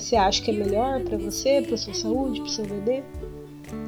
[0.00, 3.02] você acha que é melhor pra você, pra sua saúde, pro seu bebê.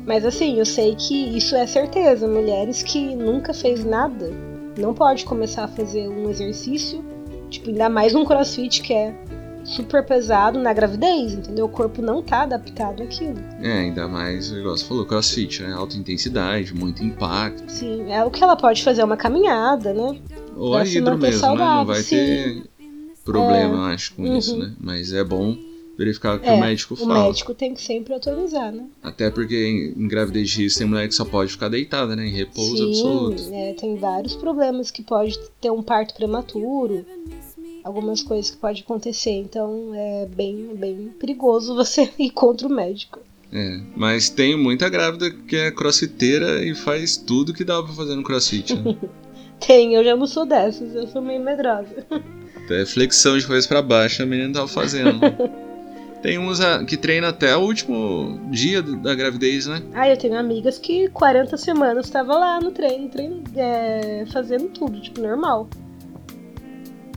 [0.07, 2.27] Mas assim, eu sei que isso é certeza.
[2.29, 4.31] Mulheres que nunca fez nada
[4.79, 7.05] não pode começar a fazer um exercício,
[7.51, 9.15] tipo, ainda mais um crossfit que é
[9.65, 11.67] super pesado na gravidez, entendeu?
[11.67, 13.39] O corpo não tá adaptado àquilo.
[13.61, 15.73] É, ainda mais, igual você falou, crossfit, né?
[15.73, 17.71] Alta intensidade, muito impacto.
[17.71, 20.19] Sim, é o que ela pode fazer é uma caminhada, né?
[20.57, 21.49] Ou Pra a hidro mesmo, né?
[21.49, 22.17] Não saudável, vai sim.
[22.17, 22.63] ter
[23.25, 23.79] problema, É.
[23.91, 24.37] eu acho, com Uhum.
[24.39, 24.73] isso, né?
[24.81, 25.57] Mas é bom
[25.97, 27.25] verificar o que É, o médico o fala.
[27.25, 28.87] médico tem que sempre autorizar, né?
[29.03, 32.27] Até porque em, em gravidez de risco tem mulher que só pode ficar deitada, né?
[32.27, 33.43] Em repouso Sim, absoluto.
[33.53, 37.05] é, tem vários problemas que pode ter um parto prematuro,
[37.85, 43.19] algumas coisas que pode acontecer, então é bem, bem perigoso você ir contra o médico.
[43.55, 48.17] É, mas tem muita grávida que é crossfiteira e faz tudo que dá pra fazer
[48.17, 48.97] no crossfit, né?
[49.65, 52.05] Tem, eu já não sou dessas, eu sou meio medrosa.
[52.65, 55.21] Até flexão de coisa pra baixo a menina tava fazendo.
[56.23, 59.83] Tem uns ah, que treina até o último dia da gravidez, né?
[59.93, 65.01] Ah, eu tenho amigas que 40 semanas estava lá no treino, treino é, fazendo tudo,
[65.01, 65.69] tipo, normal.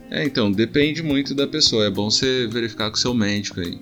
[0.10, 1.86] É, então, depende muito da pessoa.
[1.86, 3.78] É bom você verificar com o seu médico aí.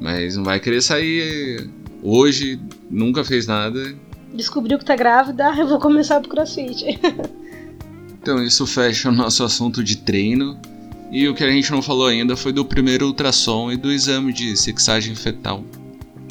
[0.00, 1.68] Mas não vai querer sair
[2.02, 2.58] hoje,
[2.90, 3.94] nunca fez nada.
[4.32, 6.98] Descobriu que tá grávida, eu vou começar pro crossfit.
[8.22, 10.56] Então, isso fecha o nosso assunto de treino.
[11.12, 14.32] E o que a gente não falou ainda foi do primeiro ultrassom e do exame
[14.32, 15.62] de sexagem fetal.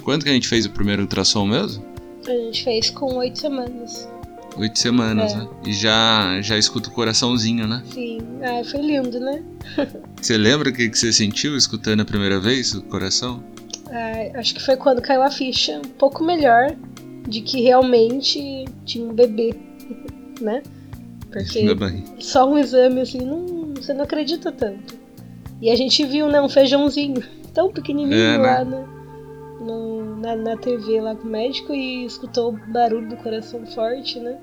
[0.04, 1.86] Quando que a gente fez o primeiro ultrassom mesmo?
[2.28, 4.10] A gente fez com 8 semanas.
[4.58, 5.38] Oito semanas, É.
[5.38, 5.48] né?
[5.66, 7.82] E já, já escuta o coraçãozinho, né?
[7.94, 9.44] Sim, ah, foi lindo, né?
[10.22, 13.42] Você lembra o que, que você sentiu escutando a primeira vez o coração?
[13.90, 16.76] Ah, acho que foi quando caiu a ficha um pouco melhor
[17.28, 19.56] de que realmente tinha um bebê,
[20.42, 20.62] né?
[21.32, 21.66] Porque
[22.20, 23.46] só um exame assim, não,
[23.82, 24.96] você não acredita tanto.
[25.62, 28.44] E a gente viu, né, um feijãozinho tão pequenininho É, né?
[28.44, 28.86] lá né,
[29.60, 34.20] no- na, na TV lá com o médico e escutou o barulho do coração forte,
[34.20, 34.38] né?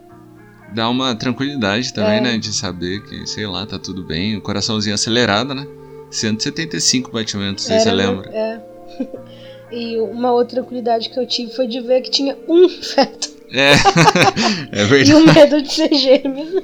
[0.74, 2.20] Dá uma tranquilidade também, É.
[2.20, 2.38] né?
[2.38, 4.36] De saber que, sei lá, tá tudo bem.
[4.36, 5.66] O coraçãozinho acelerado, né?
[6.10, 8.30] 175 batimentos, sei se você Era, lembra.
[8.30, 8.60] É.
[9.70, 13.72] E uma outra tranquilidade que eu tive foi de ver que tinha um feto É,
[14.72, 15.14] é e verdade.
[15.14, 16.62] o medo de ser gêmeos.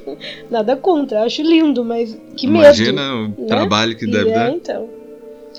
[0.50, 2.64] Nada contra, eu acho lindo, mas que medo.
[2.64, 3.46] Imagina o né?
[3.46, 4.50] trabalho que E deve é, dar.
[4.50, 4.88] então.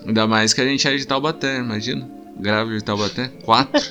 [0.05, 2.07] Ainda mais que a gente é de Taubaté, imagina.
[2.37, 3.31] Grávida de Taubaté.
[3.43, 3.81] Quatro.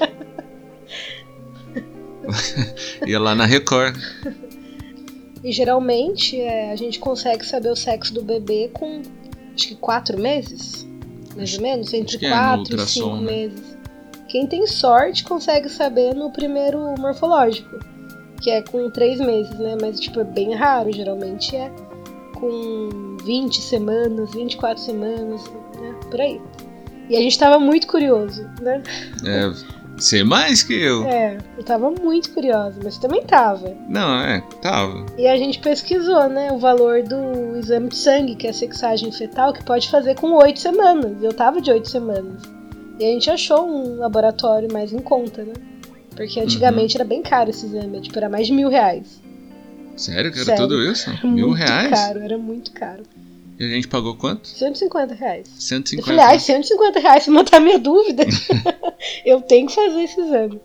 [3.07, 3.97] Ia lá na Record.
[5.43, 9.03] E geralmente é, a gente consegue saber o sexo do bebê com
[9.55, 10.87] acho que quatro meses,
[11.37, 13.33] mais ou menos, entre é quatro e ultrassom, cinco né?
[13.33, 13.74] meses.
[14.35, 17.79] Quem tem sorte consegue saber no primeiro morfológico,
[18.41, 19.77] que é com três meses, né?
[19.81, 21.71] Mas tipo é bem raro, geralmente é
[22.35, 25.41] com 20 semanas, 24 semanas,
[25.81, 25.95] né?
[26.11, 26.41] Por aí.
[27.09, 28.83] E a gente tava muito curioso, né?
[29.25, 29.53] É,
[29.99, 31.05] sei mais que eu.
[31.05, 33.73] É, eu tava muito curiosa, mas também tava.
[33.89, 35.07] Não, é, tava.
[35.17, 39.13] E a gente pesquisou, né, o valor do exame de sangue, que é a sexagem
[39.13, 41.23] fetal, que pode fazer com oito semanas.
[41.23, 42.43] Eu tava de oito semanas.
[42.99, 45.55] E a gente achou um laboratório mais em conta, né?
[46.15, 49.21] Porque antigamente era bem caro esse exame, tipo, era mais de mil reais.
[49.97, 50.63] Sério que era Sério.
[50.63, 51.11] tudo isso?
[51.19, 51.91] Era Mil muito reais?
[51.91, 53.03] caro, era muito caro.
[53.61, 54.49] E a gente pagou quanto?
[54.49, 55.49] 150 reais.
[55.57, 58.25] 150 Eu falei, ai, 150 reais, se matar minha dúvida,
[59.25, 60.61] eu tenho que fazer esse exame.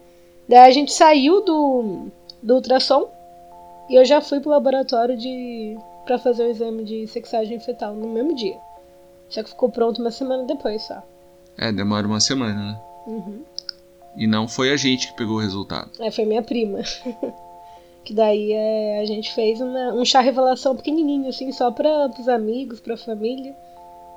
[0.47, 2.07] Daí a gente saiu do,
[2.41, 3.07] do ultrassom
[3.87, 8.09] e eu já fui pro laboratório de para fazer o exame de sexagem fetal no
[8.09, 8.57] mesmo dia.
[9.29, 11.03] Só que ficou pronto uma semana depois só.
[11.59, 12.79] É, demora uma semana, né?
[13.05, 13.43] Uhum.
[14.15, 15.91] E não foi a gente que pegou o resultado.
[15.99, 16.79] Aí foi minha prima.
[18.03, 22.27] que daí é, a gente fez uma- um chá revelação pequenininho, assim, só para os
[22.27, 23.53] amigos, pra família.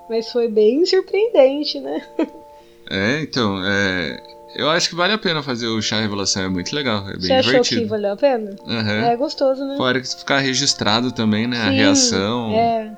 [0.08, 2.00] Mas foi bem surpreendente, né?
[2.90, 4.20] É, então, é,
[4.56, 7.20] eu acho que vale a pena fazer o chá revelação, é muito legal, é bem
[7.20, 7.88] Você achou que divertido.
[7.88, 8.56] valeu a pena?
[8.66, 9.04] Aham.
[9.06, 9.76] É gostoso, né?
[9.76, 11.58] Fora que ficar registrado também, né?
[11.62, 12.50] a Sim, reação.
[12.52, 12.92] É.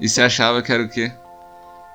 [0.00, 1.12] E você achava que era o quê?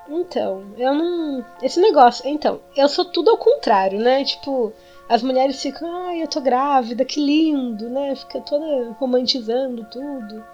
[0.08, 1.44] Então, eu não.
[1.62, 2.26] Esse negócio.
[2.28, 4.24] Então, eu sou tudo ao contrário, né?
[4.24, 4.72] Tipo,
[5.08, 8.14] as mulheres ficam, ai, eu tô grávida, que lindo, né?
[8.14, 10.44] Fica toda romantizando tudo.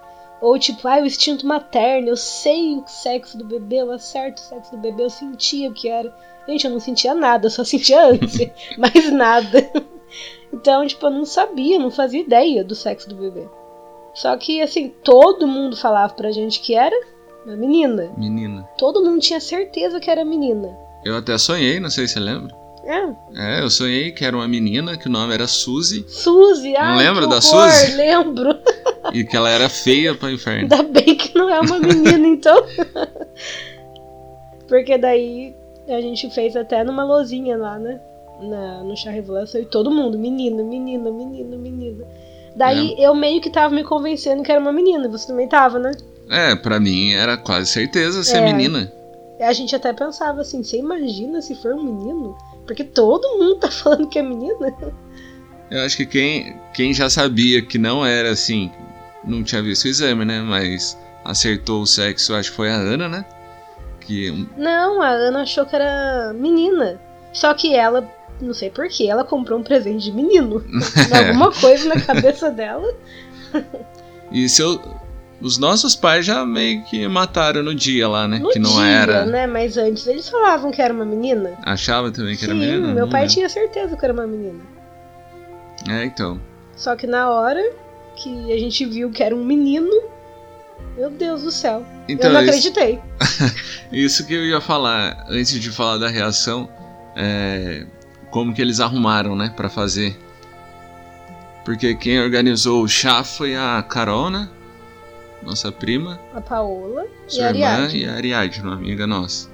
[0.41, 4.45] Ou tipo, ai, o instinto materno, eu sei o sexo do bebê, eu acerto o
[4.45, 6.13] sexo do bebê, eu sentia o que era.
[6.47, 9.69] Gente, eu não sentia nada, eu só sentia ânsia, mais nada.
[10.53, 13.47] Então, tipo, eu não sabia, não fazia ideia do sexo do bebê.
[14.13, 16.95] Só que, assim, todo mundo falava pra gente que era
[17.45, 18.11] uma menina.
[18.17, 18.67] Menina.
[18.77, 20.75] Todo mundo tinha certeza que era menina.
[21.03, 22.55] Eu até sonhei, não sei se você lembra.
[22.83, 26.97] É, É, eu sonhei que era uma menina, que o nome era Suzy, Suzy, ai,
[26.97, 27.93] lembra que da horror, Suzy?
[27.95, 28.59] Lembro.
[29.11, 30.61] e que ela era feia pra inferno.
[30.61, 32.55] Ainda bem que não é uma menina, então.
[34.67, 35.55] Porque daí
[35.87, 37.99] a gente fez até numa lozinha lá, né?
[38.41, 42.05] Na, no chá revelação e todo mundo, menina, menina, menina, menina.
[42.55, 43.07] Daí É.
[43.07, 45.91] eu meio que tava me convencendo que era uma menina, você também tava, né?
[46.29, 48.41] É, pra mim era quase certeza ser É.
[48.41, 48.91] menina.
[49.39, 52.37] A gente até pensava assim, você imagina se for um menino?
[52.65, 54.73] Porque todo mundo tá falando que é menina.
[55.69, 58.71] Eu acho que quem, quem já sabia que não era assim,
[59.23, 60.39] não tinha visto o exame, né?
[60.41, 63.25] Mas acertou o sexo, acho que foi a Ana, né?
[64.01, 64.47] Que...
[64.57, 67.01] Não, a Ana achou que era menina.
[67.33, 68.07] Só que ela,
[68.39, 70.63] não sei porquê, ela comprou um presente de menino.
[71.11, 72.93] Alguma coisa na cabeça dela.
[74.31, 74.79] e se eu,
[75.45, 78.39] os nossos pais já meio que mataram no dia lá, né?
[78.39, 79.25] No que não dia, era.
[79.25, 79.45] né?
[79.45, 81.53] Mas antes eles falavam que era uma menina.
[81.63, 82.87] Achava também que Sim, era menina?
[82.93, 84.59] meu Não pai tinha certeza que era uma menina.
[85.87, 86.39] É, então.
[86.75, 87.61] Só que na hora
[88.15, 89.91] que a gente viu que era um menino,
[90.97, 91.85] meu Deus do céu.
[92.09, 92.99] Então, eu não isso- acreditei.
[93.91, 96.67] Isso que eu ia falar antes de falar da reação,
[97.15, 97.85] é
[98.31, 100.17] como que eles arrumaram, né, Pra fazer.
[101.63, 104.47] Porque quem organizou o chá foi a Carol, né?
[105.45, 107.99] Nossa prima, A Paola e sua a irmã Ariadne.
[107.99, 109.47] e a Ariadne, uma amiga nossa.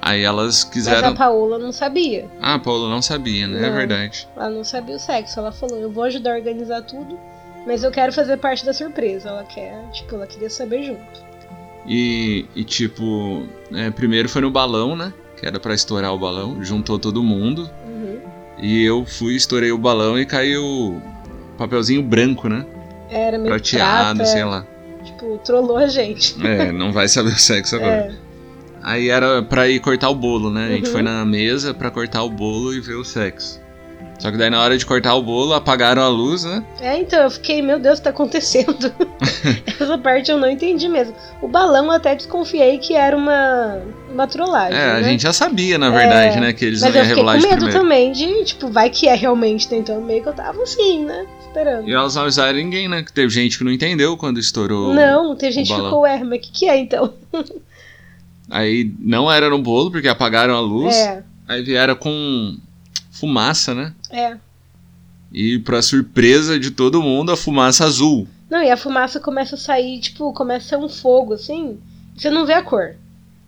[0.00, 1.08] Aí elas Mas quiseram.
[1.08, 2.28] a Paola não sabia.
[2.40, 3.58] Ah, a Paula não sabia, né?
[3.58, 3.76] É Não.
[3.76, 4.28] verdade.
[4.36, 5.38] Ela não sabia o sexo.
[5.38, 7.18] Ela falou, eu vou ajudar a organizar tudo,
[7.66, 9.28] mas eu quero fazer parte da surpresa.
[9.28, 11.22] Ela quer, tipo, ela queria saber junto.
[11.86, 15.12] E, e, tipo, é, primeiro foi no balão, né?
[15.38, 17.68] Que era pra estourar o balão, juntou todo mundo.
[17.84, 18.20] Uhum.
[18.58, 21.00] E eu fui, estourei o balão e caiu
[21.58, 22.64] papelzinho branco, né?
[23.10, 24.64] Era meio Prateado, prata, sei lá.
[25.04, 26.34] Tipo, trollou a gente.
[26.46, 27.92] É, não vai saber o sexo agora.
[27.92, 28.32] É,
[28.84, 30.66] Aí era pra ir cortar o bolo, né?
[30.66, 30.92] A gente Uhum.
[30.92, 33.60] foi na mesa pra cortar o bolo e ver o sexo.
[34.18, 36.64] Só que daí na hora de cortar o bolo, apagaram a luz, né?
[36.80, 38.92] É, então eu fiquei, meu Deus, o que tá acontecendo?
[39.80, 41.14] Essa parte eu não entendi mesmo.
[41.40, 43.80] O balão eu até desconfiei que era uma,
[44.12, 44.78] uma trollagem.
[44.78, 45.02] É, a né?
[45.04, 46.52] gente já sabia, na verdade, né?
[46.52, 47.80] Que eles Mas não eu iam fiquei com revelar de medo primeiro.
[47.80, 49.78] também de, tipo, vai que é realmente, né?
[49.78, 51.26] Então meio que eu tava assim, né?
[51.52, 51.88] Esperando.
[51.88, 53.02] E elas não avisaram ninguém, né?
[53.02, 54.94] Que teve gente que não entendeu quando estourou.
[54.94, 57.12] Não, tem gente que ficou, ué, mas o que, que é então?
[58.50, 60.94] Aí não era no bolo, porque apagaram a luz.
[60.94, 62.56] É, Aí vieram com
[63.10, 63.94] fumaça, né?
[64.10, 64.36] é.
[65.34, 68.28] E pra surpresa de todo mundo, a fumaça azul.
[68.50, 71.80] Não, e a fumaça começa a sair, tipo, começa a ser um fogo, assim.
[72.14, 72.96] Você não vê a cor.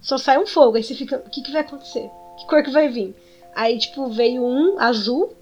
[0.00, 0.78] Só sai um fogo.
[0.78, 2.09] Aí você fica, o que, que vai acontecer?
[2.38, 3.14] Que cor que vai vir?
[3.55, 5.34] Aí, tipo, veio um azul.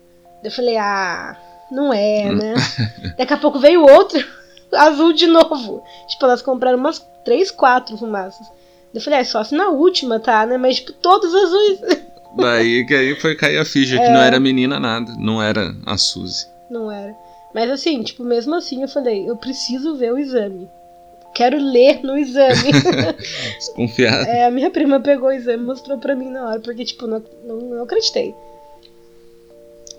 [0.42, 1.36] Eu falei, ah,
[1.72, 2.36] não é, Hum.
[2.36, 2.54] né?
[3.18, 4.24] Daqui a pouco veio outro
[4.72, 5.82] azul de novo.
[6.08, 8.46] Tipo, elas compraram umas três, quatro fumaças.
[8.94, 10.58] Eu falei, é só se na última, tá, né?
[10.58, 11.80] Mas, tipo, todos azuis.
[12.36, 13.98] Daí que aí foi cair a ficha, É.
[13.98, 16.46] que não era menina nada, não era a Suzy.
[16.70, 17.14] Não era.
[17.54, 20.70] Mas assim, tipo, mesmo assim eu falei, eu preciso ver o exame.
[21.34, 22.72] Quero ler no exame.
[23.56, 24.26] Desconfiado.
[24.28, 27.06] É, a minha prima pegou o exame e mostrou pra mim na hora, porque, tipo,
[27.06, 28.34] não, não, não acreditei.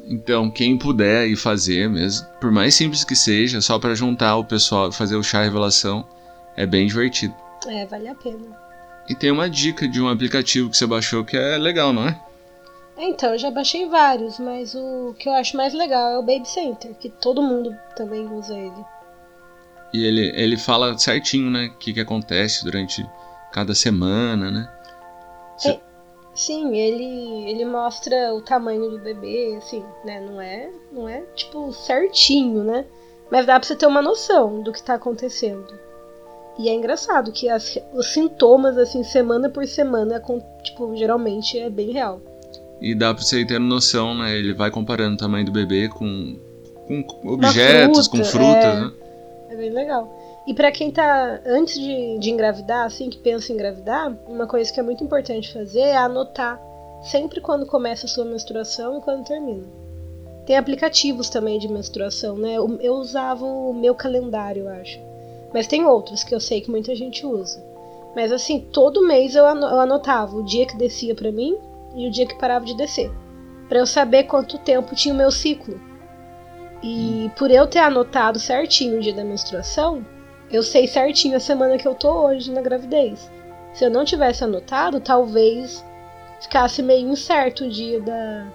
[0.05, 4.43] Então, quem puder ir fazer mesmo, por mais simples que seja, só pra juntar o
[4.43, 6.05] pessoal e fazer o chá revelação,
[6.57, 7.33] é bem divertido.
[7.67, 8.63] É, vale a pena.
[9.07, 12.19] E tem uma dica de um aplicativo que você baixou que é legal, não é?
[12.97, 16.21] É, então, eu já baixei vários, mas o que eu acho mais legal é o
[16.21, 18.85] Baby Center, que todo mundo também usa ele.
[19.93, 21.67] E ele, ele fala certinho, né?
[21.67, 23.05] O que, que acontece durante
[23.51, 24.69] cada semana, né?
[26.35, 30.19] Sim, ele, ele mostra o tamanho do bebê, assim, né?
[30.19, 32.85] Não é, não é, tipo, certinho, né?
[33.31, 35.67] Mas dá pra você ter uma noção do que tá acontecendo.
[36.57, 41.69] E é engraçado que as- os sintomas, assim, semana por semana, acon- tipo, geralmente é
[41.69, 42.19] bem real.
[42.81, 44.35] E dá pra você tendo noção, né?
[44.35, 46.35] Ele vai comparando o tamanho do bebê com,
[46.87, 48.81] com objetos, fruta, com frutas, é.
[48.81, 48.91] né?
[49.49, 50.19] É bem legal.
[50.45, 54.71] E pra quem tá antes de, de engravidar, assim, que pensa em engravidar, uma coisa
[54.71, 56.61] que é muito importante fazer é anotar
[57.03, 59.63] sempre quando começa a sua menstruação e quando termina.
[60.45, 62.55] Tem aplicativos também de menstruação, né?
[62.55, 64.99] Eu- usava o meu calendário, eu acho.
[65.53, 67.63] Mas tem outros que eu sei que muita gente usa.
[68.15, 71.57] Mas assim, todo mês eu ano- eu anotava o dia que descia pra mim
[71.95, 73.09] e o dia que parava de descer.
[73.69, 75.79] Pra eu saber quanto tempo tinha o meu ciclo.
[76.83, 80.05] E por eu ter anotado certinho o dia da menstruação,
[80.53, 83.29] eu sei certinho a semana que eu tô hoje na gravidez.
[83.73, 85.83] Se eu não tivesse anotado, talvez
[86.39, 88.45] ficasse meio incerto o dia da,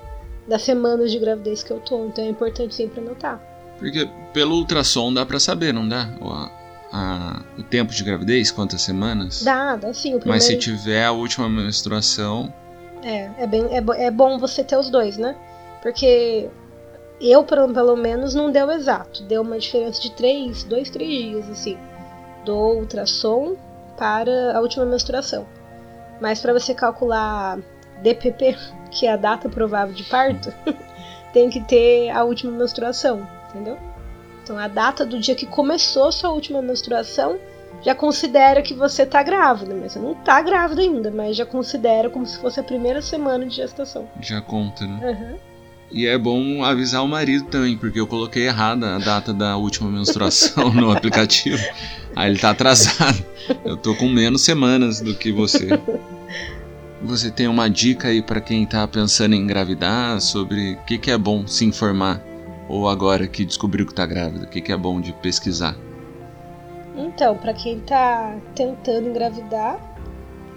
[0.47, 2.07] das semanas de gravidez que eu tô.
[2.07, 3.41] Então é importante sempre anotar.
[3.79, 6.09] Porque pelo ultrassom dá pra saber, não dá?
[6.21, 6.51] O, a-
[6.93, 9.43] a- o tempo de gravidez, quantas semanas?
[9.43, 10.11] Dá, dá sim.
[10.11, 10.29] Primeiro...
[10.29, 12.53] Mas se tiver a última menstruação,
[13.03, 15.37] É, é, bem, é, é bom você ter os dois, né?
[15.83, 16.49] Porque
[17.21, 19.23] eu, pelo, menos, não deu exato.
[19.25, 21.77] Deu uma diferença de três, dois, três dias, assim.
[22.45, 23.57] Do ultrassom
[23.97, 25.47] para a última menstruação.
[26.21, 27.59] Mas para você calcular
[28.03, 28.57] DPP,
[28.91, 30.53] que é a data provável de parto,
[31.33, 33.77] tem que ter a última menstruação, entendeu?
[34.43, 37.39] Então a data do dia que começou sua última menstruação
[37.83, 42.09] já considera que você tá grávida, mas você não tá grávida ainda, mas já considera
[42.09, 44.09] como se fosse a primeira semana de gestação.
[44.21, 45.11] já conta, né?
[45.11, 45.48] Aham.
[45.91, 49.91] E é bom avisar o marido também, porque eu coloquei errada a data da última
[49.91, 51.63] menstruação no aplicativo.
[52.15, 53.25] Aí ele tá atrasado.
[53.65, 55.69] Eu tô com menos semanas do que você.
[57.03, 61.11] Você tem uma dica aí para quem tá pensando em engravidar sobre o que, que
[61.11, 62.23] é bom se informar?
[62.69, 65.75] Ou agora que descobriu que tá grávida, o que, que é bom de pesquisar?
[66.95, 69.79] Então, para quem tá tentando engravidar,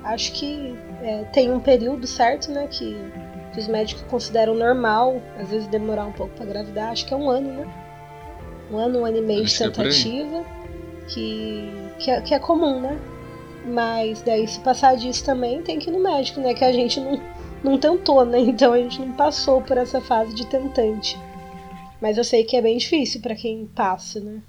[0.04, 2.68] acho que é, tem um período certo, né?
[2.68, 2.98] Que,
[3.54, 7.18] que, os médicos consideram normal, às vezes demorar um pouco para engravidar, acho que é
[7.18, 7.74] um ano, né?
[8.72, 10.46] Um ano, um ano e meio acho de é tentativa, é
[11.08, 13.00] que, que, é, que é comum, né?
[13.66, 16.54] Mas daí se passar disso também tem que ir no médico, né?
[16.54, 17.22] Que a gente não,
[17.64, 18.40] não tentou, né?
[18.42, 21.18] Então a gente não passou por essa fase de tentante.
[22.02, 24.42] Mas eu sei que é bem difícil para quem passa, né?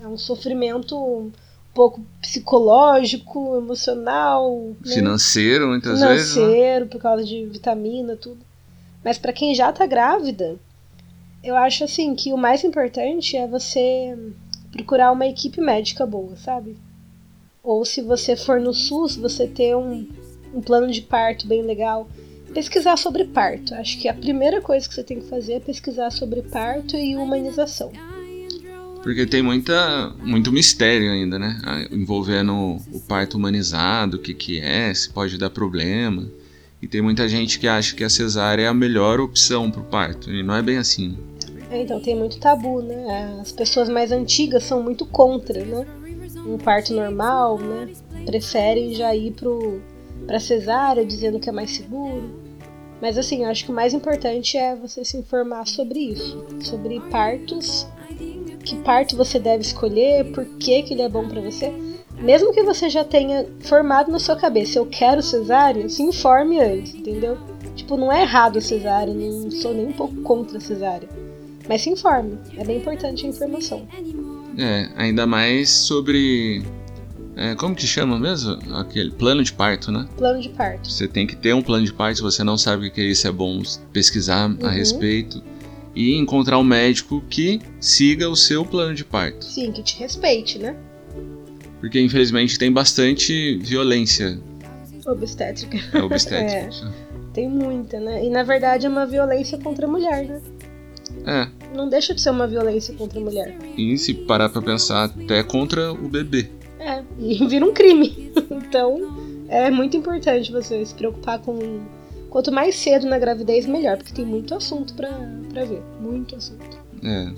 [0.00, 1.30] É um sofrimento
[1.74, 4.94] pouco psicológico, emocional, né?
[4.94, 6.36] financeiro, muitas financeiro, vezes.
[6.36, 6.42] Né?
[6.42, 8.40] Financeiro, por causa de vitamina, tudo.
[9.04, 10.56] Mas para quem já tá grávida,
[11.42, 14.16] eu acho assim que o mais importante é você
[14.72, 16.76] procurar uma equipe médica boa, sabe?
[17.62, 20.06] Ou se você for no SUS, você ter um,
[20.54, 22.08] um plano de parto bem legal.
[22.52, 23.74] Pesquisar sobre parto.
[23.74, 27.16] Acho que a primeira coisa que você tem que fazer é pesquisar sobre parto e
[27.16, 27.92] humanização.
[29.02, 31.58] Porque tem muita, muito mistério ainda, né?
[31.90, 32.52] Envolvendo
[32.92, 36.28] o parto humanizado, o que, que é, se pode dar problema.
[36.82, 39.84] E tem muita gente que acha que a cesárea é a melhor opção para o
[39.84, 40.30] parto.
[40.30, 41.16] E não é bem assim.
[41.70, 43.38] É, então tem muito tabu, né?
[43.40, 45.86] As pessoas mais antigas são muito contra, né?
[46.46, 47.88] um parto normal, né?
[48.24, 49.80] Preferem já ir pro,
[50.26, 52.30] pra cesárea dizendo que é mais seguro.
[53.00, 57.86] Mas assim, acho que o mais importante é você se informar sobre isso, sobre partos,
[58.70, 61.72] que parto você deve escolher, por que, que ele é bom para você.
[62.20, 66.94] Mesmo que você já tenha formado na sua cabeça, eu quero cesárea, se informe antes,
[66.94, 67.36] entendeu?
[67.74, 71.08] Tipo, não é errado a cesárea, não sou nem um pouco contra a cesárea.
[71.68, 73.86] Mas se informe, é bem importante a informação.
[74.56, 76.62] É, ainda mais sobre.
[77.36, 78.58] É, como que chama mesmo?
[78.74, 80.06] Aquele plano de parto, né?
[80.16, 80.90] Plano de parto.
[80.90, 83.04] Você tem que ter um plano de parto, se você não sabe o que é
[83.04, 83.62] isso, é bom
[83.92, 84.66] pesquisar uhum.
[84.66, 85.42] a respeito
[85.94, 89.44] e encontrar um médico que siga o seu plano de parto.
[89.44, 90.76] Sim, que te respeite, né?
[91.80, 94.38] Porque infelizmente tem bastante violência.
[95.06, 95.78] Obstétrica.
[95.92, 96.86] É obstétrica.
[96.86, 98.24] é, tem muita, né?
[98.24, 100.40] E na verdade é uma violência contra a mulher, né?
[101.26, 101.48] É.
[101.74, 103.56] Não deixa de ser uma violência contra a mulher.
[103.76, 106.50] E se parar pra pensar, até contra o bebê.
[106.78, 108.32] É, e vira um crime.
[108.50, 111.80] então, é muito importante você se preocupar com.
[112.30, 115.10] Quanto mais cedo na gravidez, melhor, porque tem muito assunto pra,
[115.52, 115.82] pra ver.
[116.00, 116.78] Muito assunto.
[117.04, 117.32] É.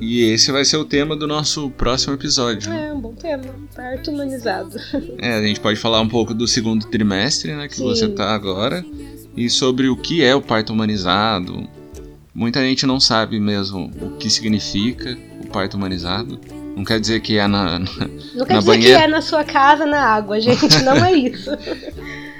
[0.00, 2.72] E esse vai ser o tema do nosso próximo episódio.
[2.72, 3.44] É, um bom tema.
[3.74, 4.76] Parto humanizado.
[5.18, 7.84] É, a gente pode falar um pouco do segundo trimestre, né, que Sim.
[7.84, 8.84] você tá agora.
[9.36, 11.68] E sobre o que é o parto humanizado,
[12.34, 16.40] Muita gente não sabe mesmo o que significa o parto humanizado.
[16.74, 17.86] Não quer dizer que é na, na
[18.34, 18.98] Não quer na dizer banheira.
[18.98, 20.82] que é na sua casa, na água, gente.
[20.82, 21.50] Não é isso.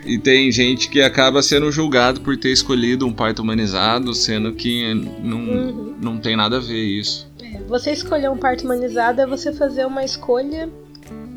[0.05, 4.95] e tem gente que acaba sendo julgado por ter escolhido um parto humanizado, sendo que
[5.23, 5.95] não, uhum.
[6.01, 7.31] não tem nada a ver isso.
[7.41, 10.69] É, você escolher um parto humanizado é você fazer uma escolha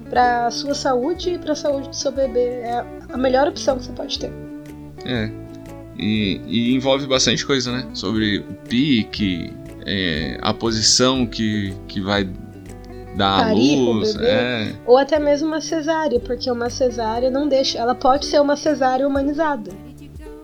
[0.09, 2.39] para sua saúde e para a saúde do seu bebê.
[2.39, 4.31] É a melhor opção que você pode ter.
[5.05, 5.29] É.
[5.97, 7.87] E, e envolve bastante coisa, né?
[7.93, 9.53] Sobre o pique,
[9.85, 12.27] é, a posição que, que vai
[13.15, 14.15] dar a luz.
[14.15, 14.75] É.
[14.85, 17.77] Ou até mesmo uma cesárea, porque uma cesárea não deixa.
[17.77, 19.71] Ela pode ser uma cesárea humanizada.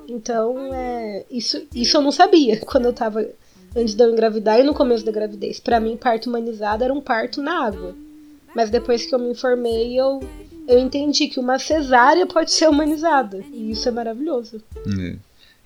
[0.08, 3.26] Então, é, isso, isso eu não sabia quando eu tava
[3.76, 5.60] antes de eu engravidar e no começo da gravidez.
[5.60, 7.96] Para mim, parto humanizado era um parto na água.
[8.54, 10.20] Mas depois que eu me informei, eu,
[10.68, 13.44] eu entendi que uma cesárea pode ser humanizada.
[13.54, 14.62] E isso é maravilhoso.
[14.86, 15.16] É.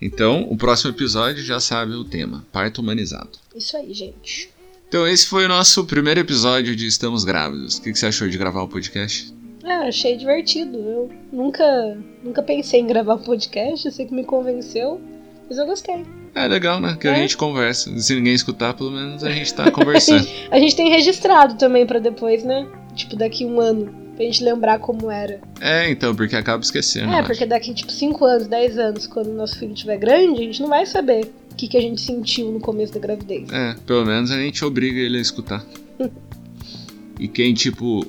[0.00, 3.30] Então, o próximo episódio já sabe o tema: parto humanizado.
[3.54, 4.50] Isso aí, gente.
[4.96, 7.76] Então, esse foi o nosso primeiro episódio de Estamos Grávidos.
[7.76, 9.30] O que, você achou de gravar o podcast?
[9.62, 10.78] Ah, achei divertido.
[10.78, 14.98] Eu nunca, nunca pensei em gravar um podcast, eu sei que me convenceu,
[15.46, 16.02] mas eu gostei.
[16.34, 16.96] É legal, né?
[16.98, 17.10] Que é.
[17.10, 17.94] a gente conversa.
[17.98, 20.26] Se ninguém escutar, pelo menos a gente tá conversando.
[20.50, 22.66] a gente tem registrado também para depois, né?
[22.94, 25.42] Tipo, daqui um ano pra gente lembrar como era.
[25.60, 27.12] É, então, porque acaba esquecendo.
[27.12, 30.44] É, porque daqui, tipo, 5 anos, 10 anos, quando o nosso filho estiver grande, a
[30.44, 33.50] gente não vai saber o que, que a gente sentiu no começo da gravidez.
[33.50, 35.64] É, pelo menos a gente obriga ele a escutar.
[37.18, 38.04] e quem, tipo,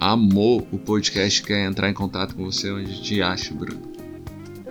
[0.00, 3.92] amou o podcast quer entrar em contato com você, onde te acha, Bruno?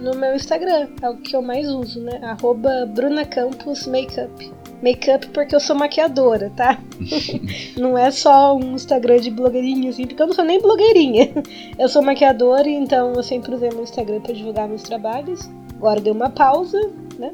[0.01, 2.19] No meu Instagram, é o que eu mais uso, né?
[2.23, 6.79] Arroba Bruna Campos Makeup make-up porque eu sou maquiadora, tá?
[7.77, 11.31] não é só um Instagram de blogueirinha, assim, porque eu não sou nem blogueirinha.
[11.77, 15.47] Eu sou maquiadora, então eu sempre usei meu Instagram para divulgar meus trabalhos.
[15.75, 16.79] Agora deu uma pausa,
[17.19, 17.31] né?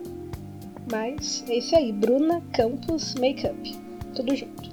[0.92, 3.76] Mas é isso aí, Bruna Campos Makeup.
[4.16, 4.70] Tudo junto.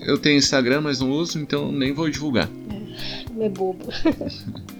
[0.00, 2.48] Eu tenho Instagram, mas não uso, então nem vou divulgar.
[3.38, 3.86] É, é bobo.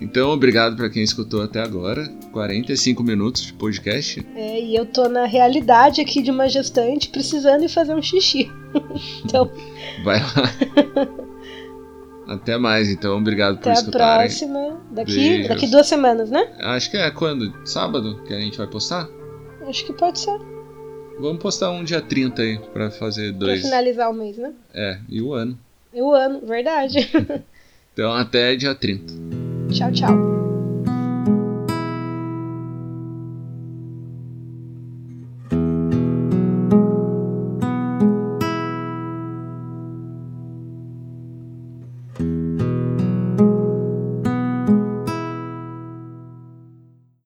[0.00, 2.08] Então, obrigado para quem escutou até agora.
[2.32, 4.26] 45 minutos de podcast.
[4.34, 8.50] É, e eu tô na realidade aqui de uma gestante precisando ir fazer um xixi.
[9.22, 9.50] então.
[10.02, 11.14] Vai lá.
[12.26, 13.18] Até mais, então.
[13.18, 14.06] Obrigado até por escutarem.
[14.06, 14.80] Até a próxima.
[14.90, 16.50] Daqui, daqui duas semanas, né?
[16.60, 17.52] Acho que é quando?
[17.66, 19.06] Sábado que a gente vai postar?
[19.70, 20.36] Acho que pode ser.
[21.20, 23.60] Vamos postar um dia 30 aí pra fazer dois.
[23.60, 24.52] Pra finalizar o mês, né?
[24.74, 25.56] É, e o ano.
[25.94, 27.08] E o ano, verdade.
[27.94, 29.14] então até dia 30.
[29.70, 30.39] Tchau, tchau.